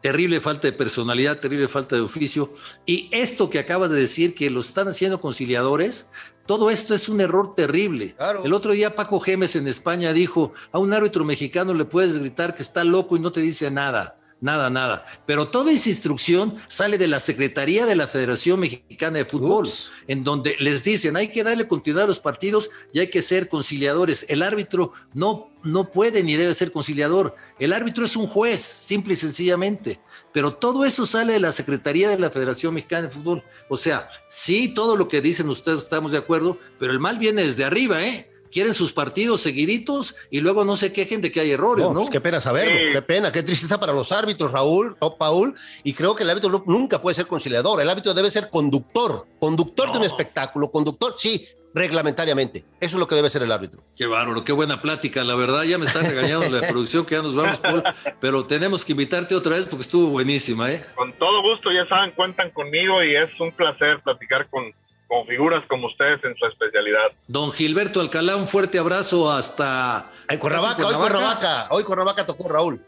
terrible 0.00 0.40
falta 0.40 0.68
de 0.68 0.72
personalidad, 0.72 1.38
terrible 1.38 1.68
falta 1.68 1.96
de 1.96 2.02
oficio. 2.02 2.52
Y 2.84 3.08
esto 3.12 3.50
que 3.50 3.58
acabas 3.58 3.90
de 3.90 4.00
decir, 4.00 4.34
que 4.34 4.50
lo 4.50 4.60
están 4.60 4.88
haciendo 4.88 5.20
conciliadores, 5.20 6.08
todo 6.46 6.70
esto 6.70 6.94
es 6.94 7.08
un 7.08 7.20
error 7.20 7.54
terrible. 7.54 8.16
El 8.44 8.52
otro 8.52 8.72
día 8.72 8.94
Paco 8.94 9.20
Gemes 9.20 9.56
en 9.56 9.66
España 9.68 10.12
dijo, 10.12 10.52
a 10.72 10.78
un 10.78 10.92
árbitro 10.92 11.24
mexicano 11.24 11.74
le 11.74 11.84
puedes 11.84 12.18
gritar 12.18 12.54
que 12.54 12.62
está 12.62 12.84
loco 12.84 13.16
y 13.16 13.20
no 13.20 13.32
te 13.32 13.40
dice 13.40 13.70
nada. 13.70 14.18
Nada, 14.38 14.68
nada. 14.68 15.06
Pero 15.24 15.48
toda 15.48 15.72
esa 15.72 15.88
instrucción 15.88 16.56
sale 16.68 16.98
de 16.98 17.08
la 17.08 17.20
Secretaría 17.20 17.86
de 17.86 17.96
la 17.96 18.06
Federación 18.06 18.60
Mexicana 18.60 19.18
de 19.18 19.24
Fútbol, 19.24 19.66
en 20.08 20.24
donde 20.24 20.56
les 20.60 20.84
dicen 20.84 21.16
hay 21.16 21.28
que 21.28 21.42
darle 21.42 21.66
continuidad 21.66 22.04
a 22.04 22.08
los 22.08 22.20
partidos 22.20 22.68
y 22.92 23.00
hay 23.00 23.08
que 23.08 23.22
ser 23.22 23.48
conciliadores. 23.48 24.26
El 24.28 24.42
árbitro 24.42 24.92
no, 25.14 25.50
no 25.64 25.90
puede 25.90 26.22
ni 26.22 26.34
debe 26.34 26.52
ser 26.52 26.70
conciliador. 26.70 27.34
El 27.58 27.72
árbitro 27.72 28.04
es 28.04 28.14
un 28.14 28.26
juez, 28.26 28.60
simple 28.60 29.14
y 29.14 29.16
sencillamente. 29.16 30.00
Pero 30.34 30.54
todo 30.54 30.84
eso 30.84 31.06
sale 31.06 31.32
de 31.32 31.40
la 31.40 31.50
Secretaría 31.52 32.10
de 32.10 32.18
la 32.18 32.30
Federación 32.30 32.74
Mexicana 32.74 33.06
de 33.06 33.14
Fútbol. 33.14 33.42
O 33.70 33.76
sea, 33.78 34.06
sí, 34.28 34.68
todo 34.74 34.96
lo 34.96 35.08
que 35.08 35.22
dicen 35.22 35.48
ustedes 35.48 35.84
estamos 35.84 36.12
de 36.12 36.18
acuerdo, 36.18 36.58
pero 36.78 36.92
el 36.92 37.00
mal 37.00 37.18
viene 37.18 37.42
desde 37.42 37.64
arriba, 37.64 38.04
¿eh? 38.04 38.30
Quieren 38.50 38.74
sus 38.74 38.92
partidos 38.92 39.40
seguiditos 39.40 40.14
y 40.30 40.40
luego 40.40 40.64
no 40.64 40.76
se 40.76 40.92
quejen 40.92 41.20
de 41.20 41.30
que 41.30 41.40
hay 41.40 41.50
errores, 41.50 41.88
¿no? 41.88 42.00
Pues 42.00 42.10
qué 42.10 42.20
pena 42.20 42.40
saberlo, 42.40 42.92
qué 42.92 43.02
pena, 43.02 43.32
qué 43.32 43.42
tristeza 43.42 43.78
para 43.78 43.92
los 43.92 44.12
árbitros, 44.12 44.52
Raúl, 44.52 44.96
o 45.00 45.16
Paul, 45.16 45.54
y 45.82 45.92
creo 45.92 46.14
que 46.14 46.22
el 46.22 46.30
árbitro 46.30 46.62
nunca 46.66 47.00
puede 47.00 47.14
ser 47.14 47.26
conciliador, 47.26 47.80
el 47.80 47.88
árbitro 47.88 48.14
debe 48.14 48.30
ser 48.30 48.50
conductor, 48.50 49.26
conductor 49.38 49.92
de 49.92 49.98
un 49.98 50.04
espectáculo, 50.04 50.70
conductor, 50.70 51.14
sí, 51.16 51.46
reglamentariamente. 51.76 52.64
Eso 52.80 52.96
es 52.96 53.00
lo 53.00 53.06
que 53.06 53.14
debe 53.14 53.28
ser 53.28 53.42
el 53.42 53.52
árbitro. 53.52 53.82
Qué 53.96 54.06
bárbaro, 54.06 54.42
qué 54.44 54.52
buena 54.52 54.80
plática. 54.80 55.22
La 55.24 55.34
verdad, 55.34 55.62
ya 55.64 55.76
me 55.76 55.84
están 55.84 56.06
regañando 56.06 56.48
la 56.48 56.66
producción 56.70 57.04
que 57.04 57.16
ya 57.16 57.22
nos 57.22 57.34
vamos, 57.34 57.60
Paul, 57.60 57.82
pero 58.18 58.46
tenemos 58.46 58.82
que 58.82 58.92
invitarte 58.92 59.34
otra 59.34 59.56
vez 59.56 59.66
porque 59.66 59.82
estuvo 59.82 60.08
buenísima, 60.08 60.72
¿eh? 60.72 60.82
Con 60.94 61.12
todo 61.18 61.42
gusto, 61.42 61.70
ya 61.70 61.86
saben, 61.86 62.12
cuentan 62.12 62.50
conmigo 62.52 63.04
y 63.04 63.14
es 63.14 63.28
un 63.38 63.52
placer 63.52 64.00
platicar 64.02 64.48
con, 64.48 64.72
con 65.08 65.26
figuras 65.26 65.64
como 65.68 65.86
ustedes 65.86 66.22
en 66.24 66.36
su 66.36 66.46
especialidad. 66.46 67.12
Don 67.28 67.52
Gilberto 67.52 68.00
Alcalá, 68.00 68.36
un 68.36 68.46
fuerte 68.46 68.78
abrazo 68.78 69.30
hasta... 69.30 70.10
En 70.28 70.38
Cuernavaca, 70.38 70.86
hoy 70.86 70.94
Cuernavaca, 70.94 71.66
hoy 71.70 71.84
Cuernavaca 71.84 72.26
tocó 72.26 72.48
Raúl. 72.48 72.84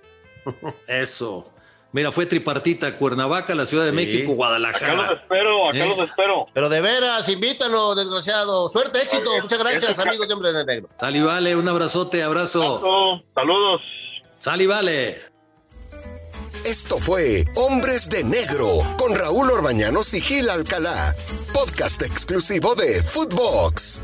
Eso. 0.87 1.53
Mira, 1.93 2.13
fue 2.13 2.27
tripartita, 2.27 2.97
Cuernavaca, 2.97 3.55
la 3.55 3.65
Ciudad 3.65 3.85
de 3.85 3.93
México, 3.93 4.35
Guadalajara. 4.35 4.93
Acá 4.93 5.03
los 5.03 5.21
espero, 5.21 5.69
acá 5.69 5.87
los 5.87 5.99
espero. 6.11 6.47
Pero 6.53 6.69
de 6.69 6.81
veras, 6.83 7.29
invítanos, 7.31 7.97
desgraciado. 7.97 8.69
Suerte, 8.69 9.01
éxito. 9.01 9.31
Muchas 9.41 9.59
gracias, 9.59 9.99
amigos 9.99 10.29
de 10.29 10.35
Hombre 10.35 10.53
de 10.53 10.65
Negro. 10.67 10.89
Sali, 10.99 11.21
vale, 11.21 11.57
un 11.57 11.67
abrazote, 11.67 12.23
abrazo. 12.23 13.23
Saludos. 13.35 13.81
Sali, 14.39 14.67
vale. 14.67 15.38
Esto 16.69 16.99
fue 16.99 17.47
Hombres 17.55 18.11
de 18.11 18.25
Negro 18.25 18.95
con 18.99 19.15
Raúl 19.15 19.51
Orbañanos 19.51 20.13
y 20.13 20.21
Gil 20.21 20.51
Alcalá, 20.51 21.17
podcast 21.55 22.03
exclusivo 22.03 22.75
de 22.75 23.03
Footbox. 23.03 24.03